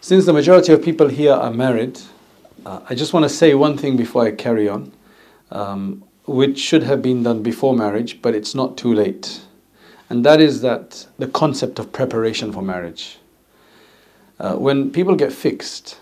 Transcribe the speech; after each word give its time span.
Since 0.00 0.24
the 0.24 0.32
majority 0.32 0.72
of 0.72 0.84
people 0.84 1.08
here 1.08 1.32
are 1.32 1.50
married, 1.50 1.98
uh, 2.64 2.82
I 2.88 2.94
just 2.94 3.12
want 3.12 3.24
to 3.24 3.28
say 3.28 3.54
one 3.54 3.76
thing 3.76 3.96
before 3.96 4.24
I 4.24 4.30
carry 4.30 4.68
on, 4.68 4.92
um, 5.50 6.04
which 6.26 6.60
should 6.60 6.84
have 6.84 7.02
been 7.02 7.24
done 7.24 7.42
before 7.42 7.74
marriage, 7.74 8.22
but 8.22 8.36
it's 8.36 8.54
not 8.54 8.76
too 8.76 8.94
late. 8.94 9.40
And 10.10 10.24
that 10.24 10.40
is 10.40 10.60
that 10.60 11.08
the 11.18 11.26
concept 11.26 11.80
of 11.80 11.90
preparation 11.90 12.52
for 12.52 12.62
marriage. 12.62 13.18
Uh, 14.38 14.54
when 14.54 14.90
people 14.90 15.14
get 15.14 15.32
fixed, 15.32 15.98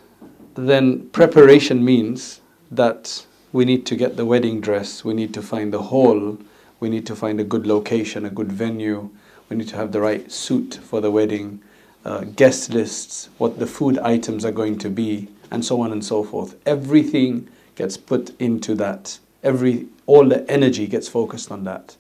then 0.55 1.09
preparation 1.11 1.85
means 1.85 2.41
that 2.71 3.25
we 3.53 3.65
need 3.65 3.87
to 3.87 3.95
get 3.95 4.17
the 4.17 4.27
wedding 4.27 4.61
dress, 4.61 5.05
we 5.05 5.15
need 5.15 5.33
to 5.33 5.41
find 5.41 5.73
the 5.73 5.83
hall, 5.83 6.37
we 6.81 6.89
need 6.89 7.07
to 7.07 7.15
find 7.15 7.39
a 7.39 7.45
good 7.45 7.67
location, 7.67 8.25
a 8.25 8.31
good 8.31 8.51
venue, 8.51 9.09
we 9.49 9.57
need 9.57 9.69
to 9.69 9.77
have 9.77 9.93
the 9.93 10.01
right 10.01 10.31
suit 10.33 10.75
for 10.83 11.01
the 11.01 11.11
wedding, 11.11 11.63
uh, 12.05 12.25
guest 12.25 12.71
lists, 12.71 13.29
what 13.39 13.61
the 13.61 13.67
food 13.67 13.99
items 13.99 14.45
are 14.45 14.53
going 14.53 14.79
to 14.79 14.91
be, 14.91 15.29
and 15.51 15.65
so 15.65 15.81
on 15.81 15.93
and 15.93 16.05
so 16.05 16.25
forth. 16.25 16.57
Everything 16.67 17.49
gets 17.77 17.97
put 17.97 18.39
into 18.41 18.75
that. 18.75 19.19
Every 19.45 19.87
all 20.07 20.29
the 20.29 20.51
energy 20.51 20.87
gets 20.87 21.09
focused 21.09 21.51
on 21.51 21.65
that. 21.65 21.97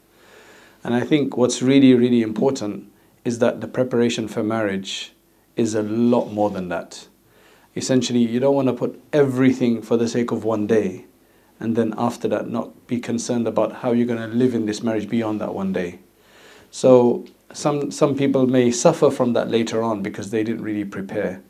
And 0.82 0.94
I 0.94 1.00
think 1.00 1.36
what's 1.36 1.62
really, 1.62 1.94
really 1.94 2.20
important 2.20 2.90
is 3.24 3.38
that 3.38 3.60
the 3.60 3.68
preparation 3.68 4.28
for 4.28 4.42
marriage 4.42 5.13
is 5.56 5.74
a 5.74 5.82
lot 5.82 6.32
more 6.32 6.50
than 6.50 6.68
that. 6.68 7.08
Essentially, 7.76 8.20
you 8.20 8.40
don't 8.40 8.54
want 8.54 8.68
to 8.68 8.74
put 8.74 9.00
everything 9.12 9.82
for 9.82 9.96
the 9.96 10.08
sake 10.08 10.30
of 10.30 10.44
one 10.44 10.66
day 10.66 11.06
and 11.60 11.76
then 11.76 11.94
after 11.96 12.28
that 12.28 12.48
not 12.48 12.86
be 12.86 12.98
concerned 12.98 13.46
about 13.46 13.72
how 13.76 13.92
you're 13.92 14.06
going 14.06 14.30
to 14.30 14.36
live 14.36 14.54
in 14.54 14.66
this 14.66 14.82
marriage 14.82 15.08
beyond 15.08 15.40
that 15.40 15.54
one 15.54 15.72
day. 15.72 15.98
So 16.70 17.24
some 17.52 17.90
some 17.90 18.16
people 18.16 18.46
may 18.46 18.70
suffer 18.70 19.10
from 19.10 19.32
that 19.34 19.48
later 19.48 19.82
on 19.82 20.02
because 20.02 20.30
they 20.30 20.42
didn't 20.42 20.62
really 20.62 20.84
prepare. 20.84 21.42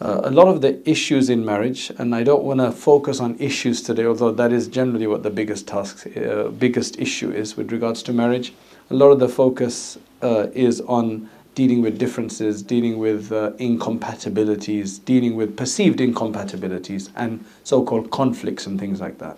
Uh, 0.00 0.20
a 0.22 0.30
lot 0.30 0.46
of 0.46 0.60
the 0.60 0.88
issues 0.88 1.28
in 1.28 1.44
marriage, 1.44 1.90
and 1.98 2.14
I 2.14 2.22
don't 2.22 2.44
want 2.44 2.60
to 2.60 2.70
focus 2.70 3.18
on 3.18 3.36
issues 3.40 3.82
today, 3.82 4.04
although 4.04 4.30
that 4.30 4.52
is 4.52 4.68
generally 4.68 5.08
what 5.08 5.24
the 5.24 5.30
biggest 5.30 5.66
task, 5.66 6.06
uh, 6.16 6.50
biggest 6.50 7.00
issue 7.00 7.32
is 7.32 7.56
with 7.56 7.72
regards 7.72 8.04
to 8.04 8.12
marriage. 8.12 8.52
A 8.90 8.94
lot 8.94 9.10
of 9.10 9.18
the 9.18 9.28
focus 9.28 9.98
uh, 10.22 10.46
is 10.54 10.80
on 10.82 11.28
dealing 11.58 11.82
with 11.82 11.98
differences, 11.98 12.62
dealing 12.62 12.98
with 12.98 13.32
uh, 13.32 13.50
incompatibilities, 13.58 15.00
dealing 15.00 15.34
with 15.34 15.56
perceived 15.56 16.00
incompatibilities, 16.00 17.10
and 17.16 17.44
so 17.64 17.84
called 17.84 18.08
conflicts 18.12 18.64
and 18.68 18.78
things 18.78 19.00
like 19.00 19.18
that. 19.18 19.36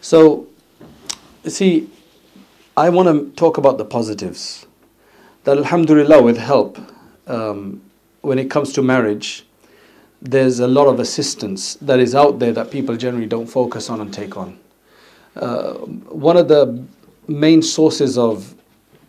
So, 0.00 0.46
see, 1.44 1.90
I 2.76 2.90
want 2.90 3.08
to 3.08 3.34
talk 3.34 3.58
about 3.58 3.76
the 3.76 3.84
positives. 3.84 4.66
That, 5.42 5.58
Alhamdulillah, 5.58 6.22
with 6.22 6.38
help, 6.38 6.78
um, 7.26 7.82
when 8.20 8.38
it 8.38 8.48
comes 8.48 8.72
to 8.74 8.80
marriage, 8.80 9.44
there's 10.20 10.60
a 10.60 10.68
lot 10.68 10.86
of 10.86 11.00
assistance 11.00 11.74
that 11.82 11.98
is 11.98 12.14
out 12.14 12.38
there 12.38 12.52
that 12.52 12.70
people 12.70 12.96
generally 12.96 13.26
don't 13.26 13.48
focus 13.48 13.90
on 13.90 14.00
and 14.00 14.14
take 14.14 14.36
on. 14.36 14.60
Uh, 15.34 15.72
one 15.72 16.36
of 16.36 16.46
the 16.46 16.84
main 17.26 17.62
sources 17.62 18.16
of 18.16 18.54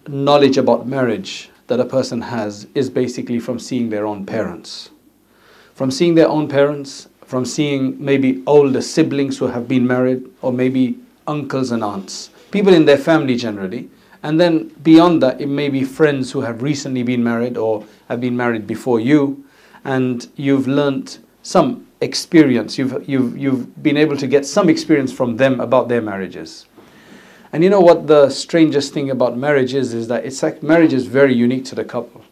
knowledge 0.08 0.58
about 0.58 0.88
marriage 0.88 1.52
that 1.68 1.80
a 1.80 1.86
person 1.86 2.22
has 2.22 2.68
is 2.76 2.90
basically 2.90 3.40
from 3.40 3.60
seeing 3.60 3.90
their 3.90 4.06
own 4.06 4.26
parents. 4.26 4.90
From 5.74 5.92
seeing 5.92 6.16
their 6.16 6.28
own 6.28 6.48
parents, 6.48 7.08
from 7.26 7.46
seeing 7.46 8.04
maybe 8.04 8.44
older 8.46 8.82
siblings 8.82 9.38
who 9.38 9.48
have 9.48 9.68
been 9.68 9.88
married, 9.88 10.30
or 10.42 10.54
maybe 10.54 10.98
uncles 11.26 11.72
and 11.72 11.84
aunts, 11.84 12.30
people 12.52 12.74
in 12.74 12.86
their 12.86 12.98
family 12.98 13.36
generally. 13.36 13.90
And 14.22 14.40
then 14.40 14.70
beyond 14.84 15.22
that, 15.24 15.42
it 15.42 15.48
may 15.48 15.70
be 15.70 15.84
friends 15.84 16.32
who 16.32 16.42
have 16.42 16.62
recently 16.62 17.04
been 17.04 17.24
married 17.24 17.58
or 17.58 17.86
have 18.08 18.22
been 18.22 18.38
married 18.38 18.68
before 18.68 19.00
you, 19.00 19.44
and 19.84 20.28
you've 20.36 20.68
learnt 20.68 21.20
some 21.42 21.88
experience, 22.02 22.78
you've, 22.78 23.08
you've, 23.08 23.38
you've 23.38 23.84
been 23.84 23.98
able 23.98 24.16
to 24.18 24.28
get 24.28 24.46
some 24.46 24.70
experience 24.70 25.12
from 25.12 25.38
them 25.38 25.60
about 25.60 25.90
their 25.90 26.02
marriages. 26.02 26.68
And 27.54 27.64
you 27.64 27.70
know 27.70 27.80
what 27.80 28.08
the 28.08 28.30
strangest 28.32 28.94
thing 28.94 29.12
about 29.12 29.38
marriage 29.38 29.76
is? 29.76 29.94
Is 29.94 30.08
that 30.08 30.26
it's 30.26 30.42
like 30.42 30.64
marriage 30.64 30.92
is 30.92 31.06
very 31.06 31.36
unique 31.36 31.66
to 31.66 31.76
the 31.76 31.86
couple. 31.86 32.26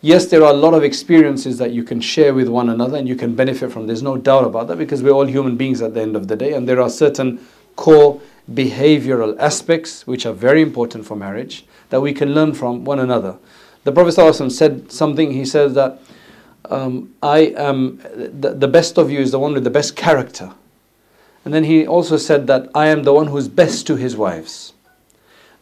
Yes, 0.00 0.26
there 0.26 0.42
are 0.42 0.50
a 0.50 0.56
lot 0.56 0.72
of 0.74 0.82
experiences 0.82 1.58
that 1.58 1.72
you 1.72 1.84
can 1.84 2.00
share 2.00 2.34
with 2.34 2.48
one 2.48 2.70
another 2.70 2.96
and 2.96 3.06
you 3.06 3.16
can 3.16 3.34
benefit 3.34 3.70
from. 3.70 3.86
There's 3.86 4.02
no 4.02 4.16
doubt 4.16 4.44
about 4.44 4.68
that 4.68 4.76
because 4.78 5.02
we're 5.02 5.12
all 5.12 5.26
human 5.26 5.56
beings 5.56 5.82
at 5.82 5.94
the 5.94 6.00
end 6.00 6.16
of 6.16 6.28
the 6.28 6.36
day, 6.36 6.54
and 6.54 6.66
there 6.66 6.80
are 6.80 6.90
certain 6.90 7.46
core 7.76 8.20
behavioral 8.50 9.36
aspects 9.38 10.06
which 10.06 10.26
are 10.26 10.32
very 10.32 10.62
important 10.62 11.06
for 11.06 11.16
marriage 11.16 11.66
that 11.90 12.00
we 12.00 12.12
can 12.12 12.34
learn 12.34 12.54
from 12.54 12.84
one 12.84 12.98
another. 12.98 13.36
The 13.84 13.92
Prophet 13.92 14.50
said 14.50 14.90
something, 14.90 15.32
he 15.32 15.44
said 15.44 15.74
that 15.74 16.00
um, 16.70 17.14
I 17.22 17.54
am 17.56 17.98
the, 18.14 18.54
the 18.54 18.68
best 18.68 18.98
of 18.98 19.10
you 19.10 19.20
is 19.20 19.32
the 19.32 19.38
one 19.38 19.52
with 19.52 19.64
the 19.64 19.70
best 19.70 19.96
character. 19.96 20.54
And 21.44 21.52
then 21.52 21.64
he 21.64 21.86
also 21.86 22.16
said 22.16 22.46
that 22.46 22.70
I 22.74 22.86
am 22.86 23.02
the 23.02 23.12
one 23.12 23.26
who 23.26 23.36
is 23.36 23.48
best 23.48 23.86
to 23.88 23.96
his 23.96 24.16
wives. 24.16 24.72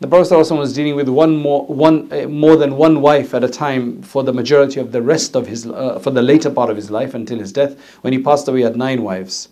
The 0.03 0.09
Prophet 0.09 0.53
was 0.57 0.73
dealing 0.73 0.97
with 0.97 1.09
one 1.09 1.37
more, 1.37 1.65
one, 1.67 2.13
uh, 2.13 2.27
more 2.27 2.57
than 2.57 2.77
one 2.77 3.01
wife 3.01 3.35
at 3.35 3.45
a 3.45 3.49
time 3.49 4.03
for 4.03 4.25
the 4.25 4.33
majority 4.33 4.81
of 4.81 4.91
the 4.91 5.01
rest 5.01 5.37
of 5.37 5.47
his, 5.47 5.65
uh, 5.65 6.01
for 6.01 6.11
the 6.11 6.23
later 6.23 6.51
part 6.51 6.71
of 6.71 6.77
his 6.77 6.91
life 6.91 7.15
until 7.15 7.39
his 7.39 7.53
death. 7.53 7.79
When 8.01 8.13
he 8.13 8.19
passed 8.19 8.49
away, 8.49 8.59
he 8.59 8.65
had 8.65 8.77
nine 8.77 9.05
wives. 9.05 9.49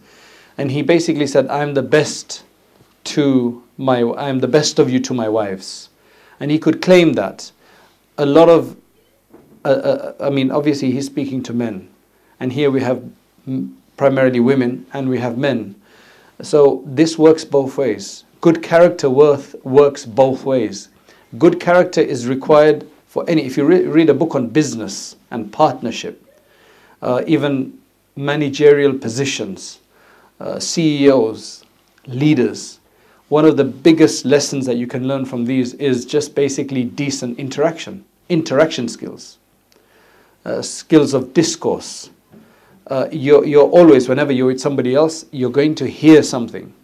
And 0.59 0.73
he 0.73 0.83
basically 0.83 1.29
said, 1.29 1.47
I 1.47 1.63
am 1.63 1.75
the 1.75 1.83
best 1.85 2.43
to 3.05 3.63
my, 3.79 4.03
I 4.03 4.29
am 4.29 4.41
the 4.41 4.49
best 4.49 4.81
of 4.81 4.91
you 4.91 4.99
to 5.01 5.15
my 5.15 5.29
wives. 5.29 5.89
And 6.41 6.51
he 6.51 6.59
could 6.59 6.83
claim 6.83 7.13
that. 7.13 7.53
A 8.19 8.27
lot 8.27 8.49
of, 8.49 8.77
uh, 9.65 9.69
uh 9.69 10.15
I 10.21 10.31
mean, 10.31 10.51
obviously 10.51 10.91
he's 10.91 11.07
speaking 11.07 11.45
to 11.45 11.53
men. 11.53 11.89
And 12.41 12.53
here 12.53 12.73
we 12.73 12.81
have 12.81 13.05
primarily 13.97 14.41
women 14.41 14.87
and 14.93 15.09
we 15.09 15.19
have 15.19 15.39
men. 15.39 15.77
So 16.43 16.83
this 16.87 17.19
works 17.19 17.45
both 17.45 17.77
ways. 17.77 18.25
Good 18.41 18.63
character 18.63 19.11
worth 19.11 19.55
works 19.65 20.07
both 20.07 20.45
ways. 20.45 20.89
Good 21.39 21.61
character 21.61 22.01
is 22.01 22.27
required 22.27 22.87
for 23.07 23.25
any. 23.29 23.45
If 23.45 23.57
you 23.57 23.65
re- 23.65 23.87
read 23.87 24.09
a 24.09 24.15
book 24.15 24.35
on 24.35 24.49
business 24.49 25.17
and 25.31 25.53
partnership, 25.53 26.25
uh, 27.03 27.23
even 27.27 27.79
managerial 28.17 28.95
positions, 28.95 29.81
uh, 30.41 30.59
CEOs, 30.59 31.65
leaders, 32.07 32.81
one 33.29 33.45
of 33.45 33.57
the 33.57 33.65
biggest 33.65 34.25
lessons 34.25 34.67
that 34.67 34.77
you 34.77 34.87
can 34.87 35.07
learn 35.07 35.25
from 35.25 35.45
these 35.45 35.75
is 35.75 36.05
just 36.05 36.35
basically 36.35 36.83
decent 36.83 37.39
interaction, 37.39 38.05
interaction 38.29 38.89
skills, 38.89 39.39
uh, 40.45 40.63
skills 40.63 41.15
of 41.15 41.33
discourse, 41.33 42.11
uh, 42.91 43.09
you're, 43.13 43.45
you're 43.47 43.69
always, 43.69 44.09
whenever 44.09 44.33
you're 44.33 44.49
with 44.49 44.61
somebody 44.61 44.95
else, 44.95 45.25
you're 45.31 45.51
going 45.51 45.77
to 45.77 45.89
hear 45.89 46.23
something 46.23 46.75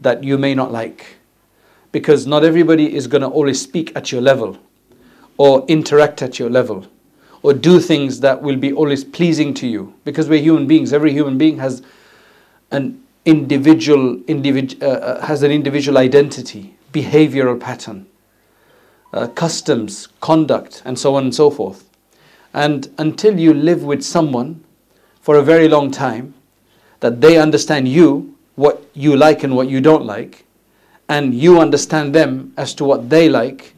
that 0.00 0.24
you 0.24 0.38
may 0.38 0.54
not 0.54 0.72
like. 0.72 1.18
Because 1.92 2.26
not 2.26 2.44
everybody 2.44 2.94
is 2.94 3.06
going 3.06 3.20
to 3.20 3.28
always 3.28 3.60
speak 3.60 3.92
at 3.94 4.10
your 4.10 4.22
level 4.22 4.58
or 5.36 5.64
interact 5.66 6.22
at 6.22 6.38
your 6.38 6.48
level 6.48 6.86
or 7.42 7.52
do 7.52 7.78
things 7.78 8.20
that 8.20 8.40
will 8.40 8.56
be 8.56 8.72
always 8.72 9.04
pleasing 9.04 9.52
to 9.54 9.66
you. 9.66 9.94
Because 10.04 10.28
we're 10.28 10.40
human 10.40 10.66
beings. 10.66 10.92
Every 10.92 11.12
human 11.12 11.36
being 11.36 11.58
has 11.58 11.82
an 12.70 13.02
individual, 13.26 14.16
individ, 14.16 14.82
uh, 14.82 14.86
uh 14.86 15.26
has 15.26 15.42
an 15.42 15.50
individual 15.50 15.98
identity, 15.98 16.74
behavioral 16.92 17.60
pattern, 17.60 18.06
uh, 19.12 19.26
customs, 19.28 20.08
conduct, 20.20 20.82
and 20.86 20.98
so 20.98 21.14
on 21.16 21.24
and 21.24 21.34
so 21.34 21.50
forth. 21.50 21.84
And 22.54 22.88
until 22.98 23.38
you 23.38 23.52
live 23.52 23.82
with 23.82 24.02
someone 24.02 24.64
for 25.20 25.36
a 25.36 25.42
very 25.42 25.68
long 25.68 25.90
time, 25.90 26.34
that 27.00 27.20
they 27.20 27.38
understand 27.38 27.88
you, 27.88 28.36
what 28.56 28.82
you 28.94 29.16
like 29.16 29.42
and 29.42 29.56
what 29.56 29.68
you 29.68 29.80
don't 29.80 30.04
like, 30.04 30.44
and 31.08 31.34
you 31.34 31.58
understand 31.58 32.14
them 32.14 32.52
as 32.56 32.74
to 32.74 32.84
what 32.84 33.10
they 33.10 33.28
like 33.28 33.74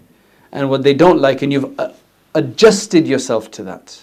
and 0.52 0.68
what 0.68 0.82
they 0.82 0.94
don't 0.94 1.18
like, 1.18 1.42
and 1.42 1.52
you've 1.52 1.78
uh, 1.78 1.92
adjusted 2.34 3.06
yourself 3.06 3.50
to 3.50 3.62
that, 3.62 4.02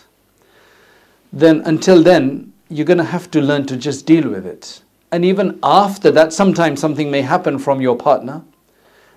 then 1.32 1.62
until 1.66 2.02
then, 2.02 2.54
you're 2.70 2.86
going 2.86 2.98
to 2.98 3.04
have 3.04 3.30
to 3.32 3.42
learn 3.42 3.66
to 3.66 3.78
just 3.78 4.06
deal 4.06 4.30
with 4.30 4.46
it. 4.46 4.82
And 5.12 5.26
even 5.26 5.60
after 5.64 6.12
that, 6.12 6.34
sometimes 6.34 6.80
something 6.80 7.10
may 7.10 7.22
happen 7.22 7.58
from 7.60 7.82
your 7.82 7.96
partner 7.96 8.44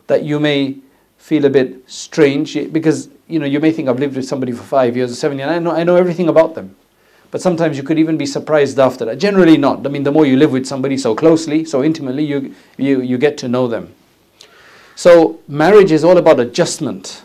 that 0.07 0.25
you 0.25 0.41
may 0.41 0.77
feel 1.19 1.45
a 1.45 1.51
bit 1.51 1.89
strange 1.89 2.55
because 2.73 3.09
you 3.29 3.39
know 3.39 3.47
you 3.47 3.61
may 3.61 3.71
think 3.71 3.89
I've 3.89 3.99
lived 3.99 4.17
with 4.17 4.27
somebody 4.27 4.53
for 4.53 4.65
five 4.65 4.97
years 4.97 5.13
or 5.13 5.15
seven 5.15 5.39
years. 5.39 5.51
I 5.51 5.59
know 5.59 5.71
I 5.71 5.85
know 5.85 5.97
everything 5.97 6.29
about 6.29 6.55
them. 6.55 6.77
But 7.33 7.41
sometimes 7.41 7.77
you 7.77 7.83
could 7.83 7.99
even 7.99 8.17
be 8.17 8.27
surprised 8.27 8.79
after 8.79 9.05
that. 9.07 9.19
Generally 9.19 9.57
not. 9.57 9.85
I 9.85 9.89
mean, 9.89 10.05
the 10.05 10.13
more 10.13 10.25
you 10.25 10.37
live 10.37 10.53
with 10.53 10.67
somebody 10.67 10.97
so 10.97 11.17
closely, 11.17 11.65
so 11.65 11.83
intimately, 11.83 12.25
you, 12.25 12.55
you, 12.77 13.01
you 13.01 13.19
get 13.19 13.37
to 13.39 13.49
know 13.49 13.67
them. 13.67 13.93
So 14.95 15.41
marriage 15.49 15.91
is 15.91 16.05
all 16.05 16.19
about 16.19 16.39
adjustment. 16.39 17.23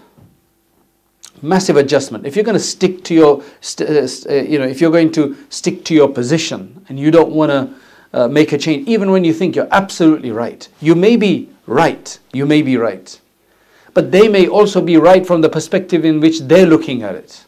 massive 1.42 1.77
adjustment. 1.77 2.25
If 2.25 2.36
you're 2.36 2.45
going 2.45 2.57
to 2.57 2.63
stick 2.63 3.04
to 3.06 3.13
your, 3.13 3.44
st- 3.62 3.89
uh, 3.89 4.07
uh, 4.30 4.33
you 4.44 4.59
know, 4.59 4.65
if 4.65 4.81
you're 4.81 4.92
going 4.92 5.12
to 5.13 5.36
stick 5.50 5.83
to 5.86 5.94
your 5.94 6.09
position 6.09 6.86
and 6.89 7.00
you 7.00 7.12
don't 7.12 7.31
want 7.31 7.51
to 7.51 7.74
uh, 8.13 8.27
make 8.27 8.54
a 8.54 8.57
change, 8.57 8.88
even 8.88 9.12
when 9.12 9.24
you 9.24 9.33
think 9.33 9.56
you're 9.56 9.68
absolutely 9.71 10.31
right, 10.31 10.68
you 10.80 10.95
may 10.95 11.15
be 11.15 11.50
right. 11.65 12.18
You 12.33 12.45
may 12.45 12.62
be 12.62 12.77
right, 12.77 13.19
but 13.94 14.12
they 14.12 14.27
may 14.27 14.48
also 14.48 14.81
be 14.81 14.98
right 14.98 15.25
from 15.25 15.42
the 15.42 15.50
perspective 15.50 16.06
in 16.06 16.19
which 16.19 16.39
they're 16.42 16.65
looking 16.65 17.04
at 17.04 17.15
it. 17.15 17.44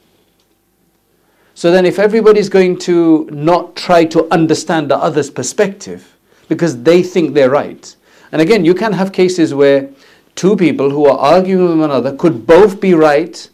So 1.59 1.71
then, 1.71 1.85
if 1.85 1.99
everybody's 1.99 2.47
going 2.47 2.77
to 2.87 3.27
not 3.33 3.75
try 3.75 4.05
to 4.05 4.31
understand 4.31 4.89
the 4.89 4.95
other's 4.95 5.29
perspective 5.29 6.15
because 6.47 6.83
they 6.83 7.03
think 7.03 7.33
they're 7.33 7.49
right, 7.49 7.97
and 8.31 8.41
again, 8.41 8.63
you 8.63 8.73
can 8.73 8.93
have 8.93 9.11
cases 9.11 9.53
where 9.53 9.89
two 10.35 10.55
people 10.55 10.89
who 10.89 11.05
are 11.05 11.17
arguing 11.17 11.67
with 11.67 11.79
one 11.81 11.91
another 11.91 12.15
could 12.15 12.47
both 12.47 12.79
be 12.79 12.93
right, 12.93 13.49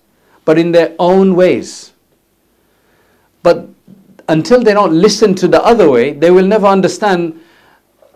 but 0.45 0.59
in 0.59 0.71
their 0.71 0.93
own 0.99 1.35
ways. 1.35 1.93
But 3.41 3.69
until 4.29 4.61
they 4.61 4.75
don't 4.75 4.93
listen 4.93 5.33
to 5.33 5.47
the 5.47 5.63
other 5.63 5.89
way, 5.89 6.13
they 6.13 6.29
will 6.29 6.45
never 6.45 6.67
understand 6.67 7.41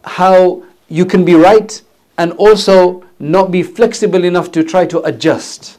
how 0.04 0.62
you 0.88 1.04
can 1.04 1.26
be 1.26 1.34
right 1.34 1.82
and 2.20 2.34
also 2.34 3.04
not 3.18 3.50
be 3.50 3.64
flexible 3.64 4.24
enough 4.24 4.52
to 4.52 4.64
try 4.64 4.86
to 4.86 5.02
adjust. 5.02 5.79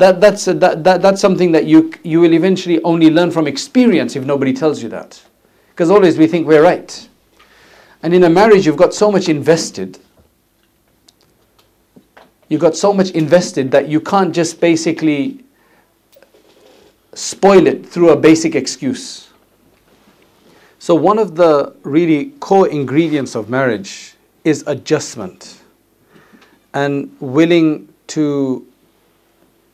That, 0.00 0.18
that's, 0.18 0.46
that, 0.46 0.82
that, 0.82 1.02
that's 1.02 1.20
something 1.20 1.52
that 1.52 1.66
you, 1.66 1.92
you 2.04 2.22
will 2.22 2.32
eventually 2.32 2.82
only 2.84 3.10
learn 3.10 3.30
from 3.30 3.46
experience 3.46 4.16
if 4.16 4.24
nobody 4.24 4.54
tells 4.54 4.82
you 4.82 4.88
that. 4.88 5.22
Because 5.68 5.90
always 5.90 6.16
we 6.16 6.26
think 6.26 6.46
we're 6.46 6.62
right. 6.62 7.06
And 8.02 8.14
in 8.14 8.24
a 8.24 8.30
marriage, 8.30 8.64
you've 8.64 8.78
got 8.78 8.94
so 8.94 9.12
much 9.12 9.28
invested. 9.28 9.98
You've 12.48 12.62
got 12.62 12.76
so 12.76 12.94
much 12.94 13.10
invested 13.10 13.72
that 13.72 13.90
you 13.90 14.00
can't 14.00 14.34
just 14.34 14.58
basically 14.58 15.44
spoil 17.12 17.66
it 17.66 17.84
through 17.84 18.08
a 18.08 18.16
basic 18.16 18.54
excuse. 18.54 19.28
So, 20.78 20.94
one 20.94 21.18
of 21.18 21.36
the 21.36 21.76
really 21.82 22.30
core 22.40 22.68
ingredients 22.68 23.34
of 23.34 23.50
marriage 23.50 24.14
is 24.44 24.64
adjustment 24.66 25.60
and 26.72 27.14
willing 27.20 27.92
to 28.06 28.66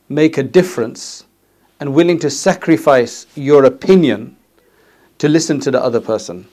make 0.09 0.39
a 0.39 0.43
difference 0.43 1.25
and 1.81 1.95
willing 1.95 2.19
to 2.21 2.31
sacrifice 2.31 3.27
your 3.35 3.65
opinion 3.65 4.37
to 5.19 5.29
listen 5.29 5.61
to 5.61 5.71
the 5.71 5.83
other 5.83 6.01
person. 6.01 6.47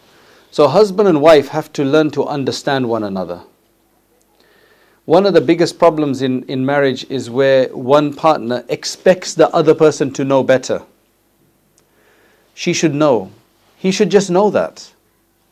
So, 0.51 0.67
husband 0.67 1.07
and 1.07 1.21
wife 1.21 1.47
have 1.49 1.71
to 1.73 1.83
learn 1.83 2.11
to 2.11 2.25
understand 2.25 2.87
one 2.87 3.03
another. 3.03 3.41
One 5.05 5.25
of 5.25 5.33
the 5.33 5.41
biggest 5.41 5.79
problems 5.79 6.21
in, 6.21 6.43
in 6.43 6.65
marriage 6.65 7.05
is 7.09 7.29
where 7.29 7.67
one 7.69 8.13
partner 8.13 8.63
expects 8.69 9.33
the 9.33 9.49
other 9.49 9.73
person 9.73 10.13
to 10.13 10.23
know 10.23 10.43
better. 10.43 10.83
She 12.53 12.71
should 12.71 12.93
know. 12.93 13.31
He 13.77 13.91
should 13.91 14.09
just 14.09 14.29
know 14.29 14.49
that. 14.51 14.93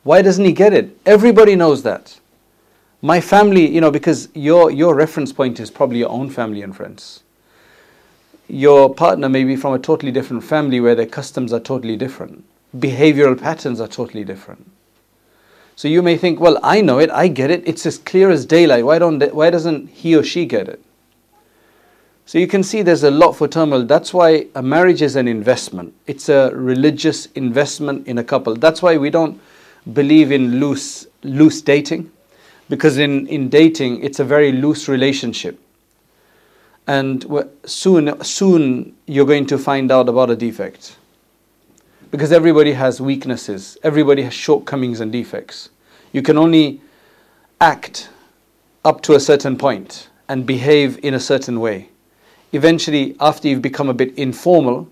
Why 0.04 0.22
doesn't 0.22 0.44
he 0.44 0.52
get 0.52 0.72
it? 0.72 0.96
Everybody 1.04 1.54
knows 1.54 1.82
that. 1.82 2.18
My 3.02 3.20
family, 3.20 3.68
you 3.68 3.80
know, 3.80 3.90
because 3.90 4.28
your, 4.34 4.70
your 4.70 4.94
reference 4.94 5.32
point 5.32 5.60
is 5.60 5.70
probably 5.70 5.98
your 5.98 6.08
own 6.08 6.30
family 6.30 6.62
and 6.62 6.74
friends 6.74 7.22
your 8.52 8.94
partner 8.94 9.30
may 9.30 9.44
be 9.44 9.56
from 9.56 9.72
a 9.72 9.78
totally 9.78 10.12
different 10.12 10.44
family 10.44 10.78
where 10.78 10.94
their 10.94 11.06
customs 11.06 11.54
are 11.54 11.60
totally 11.60 11.96
different, 11.96 12.44
behavioral 12.76 13.40
patterns 13.40 13.80
are 13.80 13.88
totally 13.88 14.24
different. 14.24 14.70
So 15.74 15.88
you 15.88 16.02
may 16.02 16.18
think, 16.18 16.38
well, 16.38 16.60
I 16.62 16.82
know 16.82 16.98
it, 16.98 17.08
I 17.10 17.28
get 17.28 17.50
it, 17.50 17.66
it's 17.66 17.86
as 17.86 17.96
clear 17.96 18.30
as 18.30 18.44
daylight. 18.44 18.84
Why, 18.84 18.98
don't 18.98 19.34
why 19.34 19.48
doesn't 19.48 19.88
he 19.88 20.14
or 20.14 20.22
she 20.22 20.44
get 20.44 20.68
it? 20.68 20.84
So 22.26 22.36
you 22.36 22.46
can 22.46 22.62
see 22.62 22.82
there's 22.82 23.04
a 23.04 23.10
lot 23.10 23.32
for 23.32 23.48
turmoil. 23.48 23.84
That's 23.84 24.12
why 24.12 24.48
a 24.54 24.62
marriage 24.62 25.00
is 25.00 25.16
an 25.16 25.28
investment. 25.28 25.94
It's 26.06 26.28
a 26.28 26.50
religious 26.54 27.26
investment 27.34 28.06
in 28.06 28.18
a 28.18 28.24
couple. 28.24 28.54
That's 28.56 28.82
why 28.82 28.98
we 28.98 29.08
don't 29.08 29.40
believe 29.94 30.30
in 30.30 30.60
loose 30.60 31.06
loose 31.22 31.62
dating, 31.62 32.10
because 32.68 32.98
in, 32.98 33.26
in 33.28 33.48
dating 33.48 34.04
it's 34.04 34.20
a 34.20 34.24
very 34.24 34.52
loose 34.52 34.88
relationship 34.88 35.58
and 36.86 37.24
soon 37.64 38.22
soon 38.22 38.96
you're 39.06 39.26
going 39.26 39.46
to 39.46 39.58
find 39.58 39.90
out 39.90 40.08
about 40.08 40.30
a 40.30 40.36
defect. 40.36 40.96
Because 42.10 42.32
everybody 42.32 42.72
has 42.72 43.00
weaknesses. 43.00 43.78
Everybody 43.82 44.22
has 44.22 44.34
shortcomings 44.34 45.00
and 45.00 45.10
defects. 45.10 45.70
You 46.12 46.22
can 46.22 46.36
only 46.36 46.80
act 47.60 48.10
up 48.84 49.00
to 49.02 49.14
a 49.14 49.20
certain 49.20 49.56
point 49.56 50.08
and 50.28 50.44
behave 50.44 50.98
in 51.04 51.14
a 51.14 51.20
certain 51.20 51.60
way. 51.60 51.88
Eventually 52.52 53.16
after 53.20 53.48
you've 53.48 53.62
become 53.62 53.88
a 53.88 53.94
bit 53.94 54.16
informal 54.18 54.88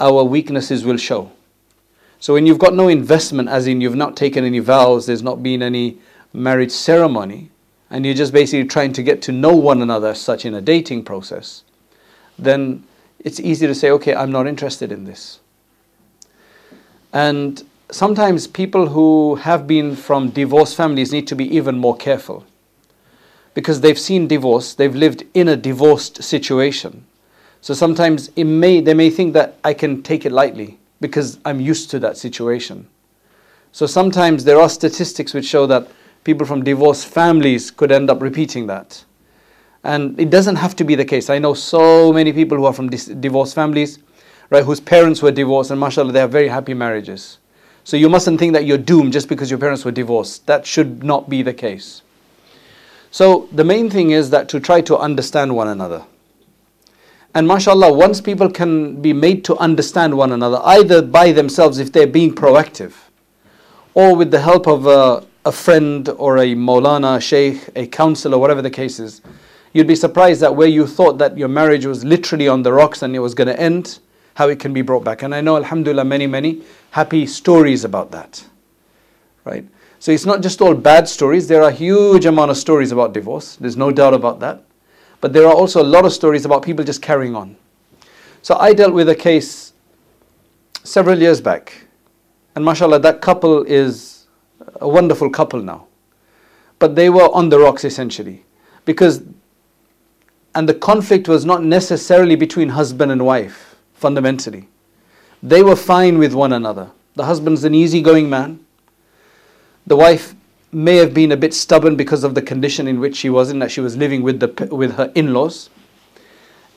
our 0.00 0.24
weaknesses 0.24 0.84
will 0.84 0.96
show. 0.96 1.30
So 2.20 2.32
when 2.32 2.46
you've 2.46 2.58
got 2.58 2.74
no 2.74 2.88
investment 2.88 3.48
as 3.48 3.66
in 3.66 3.80
you've 3.80 3.94
not 3.94 4.16
taken 4.16 4.44
any 4.44 4.58
vows 4.58 5.06
there's 5.06 5.22
not 5.22 5.42
been 5.42 5.62
any 5.62 5.98
marriage 6.32 6.72
ceremony 6.72 7.50
and 7.90 8.04
you're 8.04 8.14
just 8.14 8.32
basically 8.32 8.66
trying 8.66 8.92
to 8.92 9.02
get 9.02 9.22
to 9.22 9.32
know 9.32 9.54
one 9.54 9.82
another 9.82 10.14
such 10.14 10.44
in 10.44 10.54
a 10.54 10.60
dating 10.60 11.04
process, 11.04 11.64
then 12.38 12.84
it's 13.18 13.40
easy 13.40 13.66
to 13.66 13.74
say, 13.74 13.90
okay, 13.90 14.14
I'm 14.14 14.30
not 14.30 14.46
interested 14.46 14.92
in 14.92 15.04
this. 15.04 15.40
And 17.12 17.62
sometimes 17.90 18.46
people 18.46 18.88
who 18.88 19.36
have 19.36 19.66
been 19.66 19.96
from 19.96 20.30
divorced 20.30 20.76
families 20.76 21.12
need 21.12 21.26
to 21.28 21.36
be 21.36 21.56
even 21.56 21.78
more 21.78 21.96
careful 21.96 22.44
because 23.54 23.80
they've 23.80 23.98
seen 23.98 24.28
divorce, 24.28 24.74
they've 24.74 24.94
lived 24.94 25.24
in 25.34 25.48
a 25.48 25.56
divorced 25.56 26.22
situation. 26.22 27.04
So 27.60 27.74
sometimes 27.74 28.30
it 28.36 28.44
may, 28.44 28.80
they 28.80 28.94
may 28.94 29.10
think 29.10 29.32
that 29.32 29.56
I 29.64 29.74
can 29.74 30.02
take 30.02 30.24
it 30.24 30.30
lightly 30.30 30.78
because 31.00 31.38
I'm 31.44 31.60
used 31.60 31.90
to 31.90 31.98
that 32.00 32.16
situation. 32.16 32.86
So 33.72 33.86
sometimes 33.86 34.44
there 34.44 34.60
are 34.60 34.68
statistics 34.68 35.34
which 35.34 35.46
show 35.46 35.66
that 35.66 35.88
people 36.24 36.46
from 36.46 36.64
divorced 36.64 37.06
families 37.06 37.70
could 37.70 37.92
end 37.92 38.10
up 38.10 38.20
repeating 38.20 38.66
that. 38.66 39.04
And 39.84 40.18
it 40.20 40.30
doesn't 40.30 40.56
have 40.56 40.76
to 40.76 40.84
be 40.84 40.94
the 40.94 41.04
case. 41.04 41.30
I 41.30 41.38
know 41.38 41.54
so 41.54 42.12
many 42.12 42.32
people 42.32 42.58
who 42.58 42.64
are 42.64 42.72
from 42.72 42.88
dis- 42.90 43.06
divorced 43.06 43.54
families, 43.54 43.98
right, 44.50 44.64
whose 44.64 44.80
parents 44.80 45.22
were 45.22 45.30
divorced, 45.30 45.70
and 45.70 45.80
mashallah, 45.80 46.12
they 46.12 46.20
have 46.20 46.32
very 46.32 46.48
happy 46.48 46.74
marriages. 46.74 47.38
So 47.84 47.96
you 47.96 48.08
mustn't 48.08 48.38
think 48.38 48.52
that 48.52 48.66
you're 48.66 48.76
doomed 48.76 49.12
just 49.12 49.28
because 49.28 49.50
your 49.50 49.58
parents 49.58 49.84
were 49.84 49.92
divorced. 49.92 50.46
That 50.46 50.66
should 50.66 51.02
not 51.02 51.30
be 51.30 51.42
the 51.42 51.54
case. 51.54 52.02
So 53.10 53.48
the 53.52 53.64
main 53.64 53.88
thing 53.88 54.10
is 54.10 54.30
that 54.30 54.48
to 54.50 54.60
try 54.60 54.82
to 54.82 54.98
understand 54.98 55.56
one 55.56 55.68
another. 55.68 56.04
And 57.34 57.46
mashallah, 57.46 57.92
once 57.92 58.20
people 58.20 58.50
can 58.50 59.00
be 59.00 59.12
made 59.12 59.44
to 59.44 59.56
understand 59.56 60.16
one 60.16 60.32
another, 60.32 60.60
either 60.64 61.02
by 61.02 61.32
themselves 61.32 61.78
if 61.78 61.92
they're 61.92 62.06
being 62.06 62.34
proactive, 62.34 62.92
or 63.94 64.14
with 64.14 64.30
the 64.30 64.40
help 64.40 64.66
of 64.66 64.86
a, 64.86 65.24
a 65.44 65.52
friend 65.52 66.08
or 66.10 66.38
a 66.38 66.54
Maulana, 66.54 67.20
Sheikh, 67.20 67.68
a 67.76 67.86
counselor, 67.86 68.38
whatever 68.38 68.62
the 68.62 68.70
case 68.70 68.98
is, 68.98 69.22
you'd 69.72 69.86
be 69.86 69.94
surprised 69.94 70.40
that 70.40 70.54
where 70.54 70.68
you 70.68 70.86
thought 70.86 71.18
that 71.18 71.38
your 71.38 71.48
marriage 71.48 71.86
was 71.86 72.04
literally 72.04 72.48
on 72.48 72.62
the 72.62 72.72
rocks 72.72 73.02
and 73.02 73.14
it 73.14 73.20
was 73.20 73.34
going 73.34 73.48
to 73.48 73.58
end, 73.58 73.98
how 74.34 74.48
it 74.48 74.58
can 74.58 74.72
be 74.72 74.82
brought 74.82 75.04
back. 75.04 75.22
And 75.22 75.34
I 75.34 75.40
know, 75.40 75.56
Alhamdulillah, 75.56 76.04
many, 76.04 76.26
many 76.26 76.62
happy 76.90 77.26
stories 77.26 77.84
about 77.84 78.10
that. 78.10 78.44
Right? 79.44 79.64
So 80.00 80.12
it's 80.12 80.26
not 80.26 80.42
just 80.42 80.60
all 80.60 80.74
bad 80.74 81.08
stories. 81.08 81.48
There 81.48 81.62
are 81.62 81.70
huge 81.70 82.24
amount 82.26 82.50
of 82.50 82.56
stories 82.56 82.92
about 82.92 83.12
divorce. 83.12 83.56
There's 83.56 83.76
no 83.76 83.90
doubt 83.90 84.14
about 84.14 84.40
that. 84.40 84.62
But 85.20 85.32
there 85.32 85.46
are 85.46 85.54
also 85.54 85.82
a 85.82 85.84
lot 85.84 86.04
of 86.04 86.12
stories 86.12 86.44
about 86.44 86.62
people 86.62 86.84
just 86.84 87.02
carrying 87.02 87.34
on. 87.34 87.56
So 88.42 88.56
I 88.56 88.72
dealt 88.72 88.94
with 88.94 89.08
a 89.08 89.14
case 89.14 89.72
several 90.84 91.18
years 91.18 91.40
back. 91.40 91.86
And 92.54 92.64
mashallah, 92.64 93.00
that 93.00 93.20
couple 93.20 93.64
is 93.64 94.17
a 94.80 94.88
wonderful 94.88 95.30
couple 95.30 95.62
now. 95.62 95.86
But 96.78 96.94
they 96.94 97.10
were 97.10 97.28
on 97.34 97.48
the 97.48 97.58
rocks 97.58 97.84
essentially. 97.84 98.44
Because, 98.84 99.22
and 100.54 100.68
the 100.68 100.74
conflict 100.74 101.28
was 101.28 101.44
not 101.44 101.62
necessarily 101.62 102.36
between 102.36 102.70
husband 102.70 103.12
and 103.12 103.24
wife, 103.24 103.76
fundamentally. 103.94 104.68
They 105.42 105.62
were 105.62 105.76
fine 105.76 106.18
with 106.18 106.34
one 106.34 106.52
another. 106.52 106.90
The 107.14 107.24
husband's 107.24 107.64
an 107.64 107.74
easygoing 107.74 108.30
man. 108.30 108.64
The 109.86 109.96
wife 109.96 110.34
may 110.72 110.96
have 110.96 111.14
been 111.14 111.32
a 111.32 111.36
bit 111.36 111.54
stubborn 111.54 111.96
because 111.96 112.24
of 112.24 112.34
the 112.34 112.42
condition 112.42 112.86
in 112.86 113.00
which 113.00 113.16
she 113.16 113.30
was 113.30 113.50
in, 113.50 113.58
that 113.58 113.70
she 113.70 113.80
was 113.80 113.96
living 113.96 114.22
with, 114.22 114.40
the, 114.40 114.68
with 114.74 114.96
her 114.96 115.10
in 115.14 115.32
laws. 115.32 115.70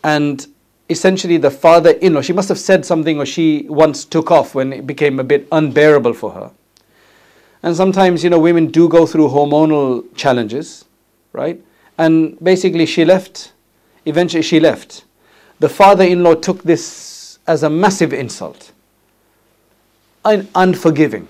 And 0.04 0.46
essentially, 0.90 1.38
the 1.38 1.52
father 1.52 1.92
in 1.92 2.14
law, 2.14 2.22
she 2.22 2.34
must 2.34 2.50
have 2.50 2.60
said 2.60 2.86
something 2.86 3.20
or 3.20 3.26
she 3.26 3.66
once 3.70 4.06
took 4.06 4.32
off 4.32 4.56
when 4.56 4.74
it 4.74 4.88
became 4.88 5.20
a 5.20 5.24
bit 5.24 5.48
unbearable 5.52 6.14
for 6.14 6.32
her. 6.32 6.52
And 7.64 7.76
sometimes, 7.76 8.24
you 8.24 8.30
know, 8.30 8.40
women 8.40 8.68
do 8.68 8.90
go 8.90 9.06
through 9.06 9.30
hormonal 9.30 10.04
challenges, 10.16 10.86
right? 11.32 11.62
And 11.98 12.38
basically, 12.44 12.86
she 12.86 13.06
left. 13.06 13.54
Eventually, 14.06 14.42
she 14.42 14.60
left. 14.60 15.04
The 15.60 15.70
father 15.70 16.04
in 16.04 16.24
law 16.24 16.34
took 16.34 16.64
this 16.64 17.38
as 17.46 17.64
a 17.64 17.70
massive 17.70 18.14
insult, 18.14 18.72
Un- 20.26 20.48
unforgiving. 20.56 21.28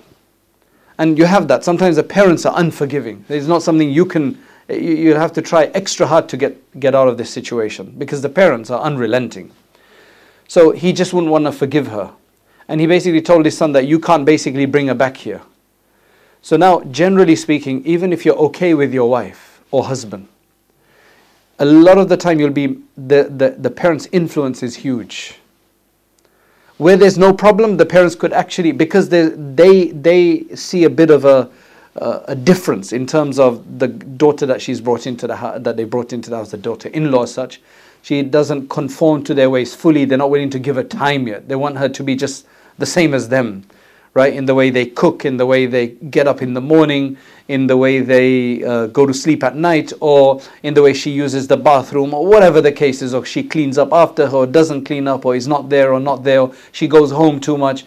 And 0.98 1.18
you 1.18 1.26
have 1.26 1.48
that. 1.48 1.64
Sometimes 1.64 1.96
the 1.96 2.04
parents 2.04 2.46
are 2.46 2.54
unforgiving. 2.58 3.26
It's 3.28 3.48
not 3.48 3.64
something 3.64 3.90
you 3.90 4.06
can, 4.06 4.42
you, 4.70 4.78
you 4.78 5.16
have 5.16 5.34
to 5.34 5.42
try 5.42 5.66
extra 5.74 6.06
hard 6.06 6.30
to 6.30 6.38
get, 6.38 6.80
get 6.80 6.96
out 6.96 7.08
of 7.08 7.18
this 7.18 7.30
situation 7.30 7.94
because 7.98 8.22
the 8.22 8.30
parents 8.30 8.70
are 8.70 8.82
unrelenting. 8.82 9.52
So 10.48 10.72
he 10.72 10.94
just 10.94 11.14
wouldn't 11.14 11.32
want 11.32 11.46
to 11.46 11.52
forgive 11.52 11.88
her. 11.88 12.14
And 12.68 12.80
he 12.80 12.88
basically 12.88 13.22
told 13.22 13.46
his 13.46 13.58
son 13.58 13.72
that 13.74 13.88
you 13.88 14.00
can't 14.00 14.26
basically 14.26 14.66
bring 14.66 14.88
her 14.88 14.94
back 14.94 15.18
here. 15.18 15.42
So 16.42 16.58
now, 16.58 16.82
generally 16.86 17.36
speaking, 17.36 17.86
even 17.86 18.12
if 18.12 18.26
you're 18.26 18.38
okay 18.38 18.74
with 18.74 18.94
your 18.94 19.10
wife 19.10 19.62
or 19.70 19.84
husband, 19.86 20.28
a 21.60 21.66
lot 21.66 22.00
of 22.00 22.10
the 22.10 22.18
time 22.18 22.40
you'll 22.40 22.50
be 22.50 22.80
the, 22.98 23.24
the, 23.30 23.56
the 23.58 23.70
parents' 23.70 24.08
influence 24.12 24.64
is 24.64 24.78
huge. 24.78 25.36
Where 26.78 26.98
there's 26.98 27.20
no 27.20 27.32
problem, 27.32 27.78
the 27.78 27.86
parents 27.86 28.16
could 28.16 28.34
actually 28.34 28.72
because 28.72 29.10
they 29.10 29.30
they 29.30 29.92
they 29.92 30.46
see 30.56 30.86
a 30.86 30.90
bit 30.90 31.12
of 31.12 31.26
a 31.26 31.52
uh, 31.96 32.22
a 32.26 32.36
difference 32.36 32.92
in 32.92 33.06
terms 33.06 33.38
of 33.38 33.78
the 33.78 33.88
daughter 33.88 34.48
that 34.48 34.62
she's 34.62 34.82
brought 34.82 35.06
into 35.06 35.28
the 35.28 35.36
that 35.60 35.78
they 35.78 35.84
brought 35.84 36.12
into 36.12 36.32
the 36.32 36.38
house, 36.38 36.50
the 36.50 36.58
daughter-in-law 36.58 37.24
as 37.24 37.34
such. 37.34 37.62
She 38.02 38.24
doesn't 38.24 38.70
conform 38.70 39.24
to 39.26 39.36
their 39.36 39.52
ways 39.52 39.76
fully. 39.76 40.06
They're 40.06 40.18
not 40.18 40.32
willing 40.32 40.50
to 40.50 40.58
give 40.58 40.76
her 40.76 40.84
time 40.84 41.28
yet. 41.28 41.48
They 41.48 41.56
want 41.56 41.78
her 41.78 41.90
to 41.90 42.04
be 42.04 42.16
just 42.16 42.48
the 42.80 42.88
same 42.88 43.14
as 43.14 43.30
them 43.30 43.64
right? 44.14 44.34
In 44.34 44.46
the 44.46 44.56
way 44.56 44.70
they 44.70 44.86
cook, 44.86 45.26
in 45.26 45.38
the 45.38 45.46
way 45.46 45.66
they 45.66 45.88
get 45.88 46.28
up 46.28 46.42
in 46.42 46.54
the 46.54 46.62
morning, 46.62 47.18
in 47.48 47.68
the 47.68 47.78
way 47.78 48.00
they 48.00 48.64
uh, 48.64 48.88
go 48.88 49.06
to 49.06 49.14
sleep 49.14 49.44
at 49.44 49.56
night, 49.56 49.94
or 50.00 50.42
in 50.64 50.74
the 50.74 50.82
way 50.82 50.94
she 50.94 51.12
uses 51.12 51.48
the 51.48 51.58
bathroom, 51.58 52.14
or 52.14 52.26
whatever 52.26 52.62
the 52.62 52.72
case 52.72 53.02
is, 53.02 53.14
or 53.14 53.26
she 53.26 53.44
cleans 53.44 53.78
up 53.78 53.94
after 53.94 54.28
her, 54.28 54.38
or 54.38 54.46
doesn't 54.46 54.86
clean 54.86 55.08
up, 55.08 55.26
or 55.26 55.36
is 55.36 55.48
not 55.48 55.70
there, 55.70 55.94
or 55.94 56.00
not 56.00 56.24
there, 56.24 56.42
or 56.42 56.54
she 56.72 56.88
goes 56.88 57.12
home 57.12 57.40
too 57.40 57.58
much. 57.58 57.86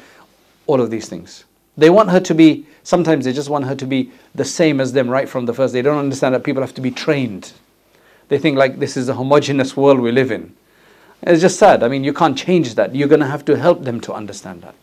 All 0.67 0.81
of 0.81 0.91
these 0.91 1.09
things. 1.09 1.45
They 1.77 1.91
want 1.91 2.11
her 2.11 2.21
to 2.21 2.35
be, 2.35 2.67
sometimes 2.85 3.27
they 3.27 3.33
just 3.33 3.51
want 3.51 3.67
her 3.67 3.75
to 3.75 3.87
be 3.87 4.11
the 4.35 4.45
same 4.45 4.81
as 4.81 4.93
them 4.93 5.11
right 5.11 5.29
from 5.29 5.45
the 5.45 5.53
first. 5.53 5.75
They 5.75 5.83
don't 5.83 5.99
understand 5.99 6.35
that 6.35 6.45
people 6.45 6.63
have 6.63 6.75
to 6.75 6.81
be 6.81 6.91
trained. 6.91 7.53
They 8.29 8.39
think 8.39 8.57
like 8.57 8.79
this 8.79 8.97
is 8.97 9.09
a 9.11 9.15
homogenous 9.15 9.77
world 9.77 10.01
we 10.01 10.11
live 10.11 10.31
in. 10.31 10.55
It's 11.23 11.43
just 11.43 11.59
sad. 11.59 11.83
I 11.83 11.89
mean, 11.89 12.05
you 12.05 12.13
can't 12.13 12.37
change 12.37 12.75
that. 12.77 12.95
You're 12.95 13.09
going 13.09 13.21
to 13.21 13.27
have 13.27 13.45
to 13.47 13.59
help 13.59 13.85
them 13.85 14.01
to 14.03 14.15
understand 14.15 14.63
that. 14.63 14.75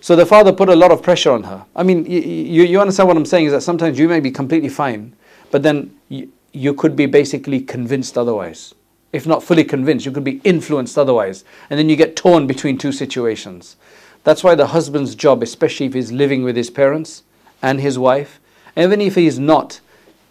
So 0.00 0.16
the 0.16 0.24
father 0.24 0.52
put 0.52 0.68
a 0.68 0.76
lot 0.76 0.90
of 0.90 1.02
pressure 1.02 1.30
on 1.30 1.42
her. 1.44 1.64
I 1.76 1.82
mean, 1.82 2.06
you, 2.06 2.64
you 2.64 2.80
understand 2.80 3.08
what 3.08 3.16
I'm 3.16 3.26
saying 3.26 3.46
is 3.46 3.52
that 3.52 3.60
sometimes 3.60 3.98
you 3.98 4.08
may 4.08 4.20
be 4.20 4.30
completely 4.30 4.70
fine, 4.70 5.14
but 5.50 5.62
then 5.62 5.94
you, 6.08 6.32
you 6.52 6.72
could 6.74 6.96
be 6.96 7.06
basically 7.06 7.60
convinced 7.60 8.16
otherwise. 8.16 8.74
If 9.12 9.26
not 9.26 9.42
fully 9.42 9.64
convinced, 9.64 10.06
you 10.06 10.12
could 10.12 10.24
be 10.24 10.40
influenced 10.42 10.96
otherwise. 10.96 11.44
And 11.68 11.78
then 11.78 11.88
you 11.88 11.96
get 11.96 12.16
torn 12.16 12.46
between 12.46 12.78
two 12.78 12.92
situations. 12.92 13.76
That's 14.24 14.42
why 14.42 14.54
the 14.54 14.68
husband's 14.68 15.14
job, 15.14 15.42
especially 15.42 15.86
if 15.86 15.94
he's 15.94 16.12
living 16.12 16.44
with 16.44 16.56
his 16.56 16.70
parents 16.70 17.22
and 17.60 17.80
his 17.80 17.98
wife, 17.98 18.40
even 18.76 19.00
if 19.00 19.16
he's 19.16 19.38
not, 19.38 19.80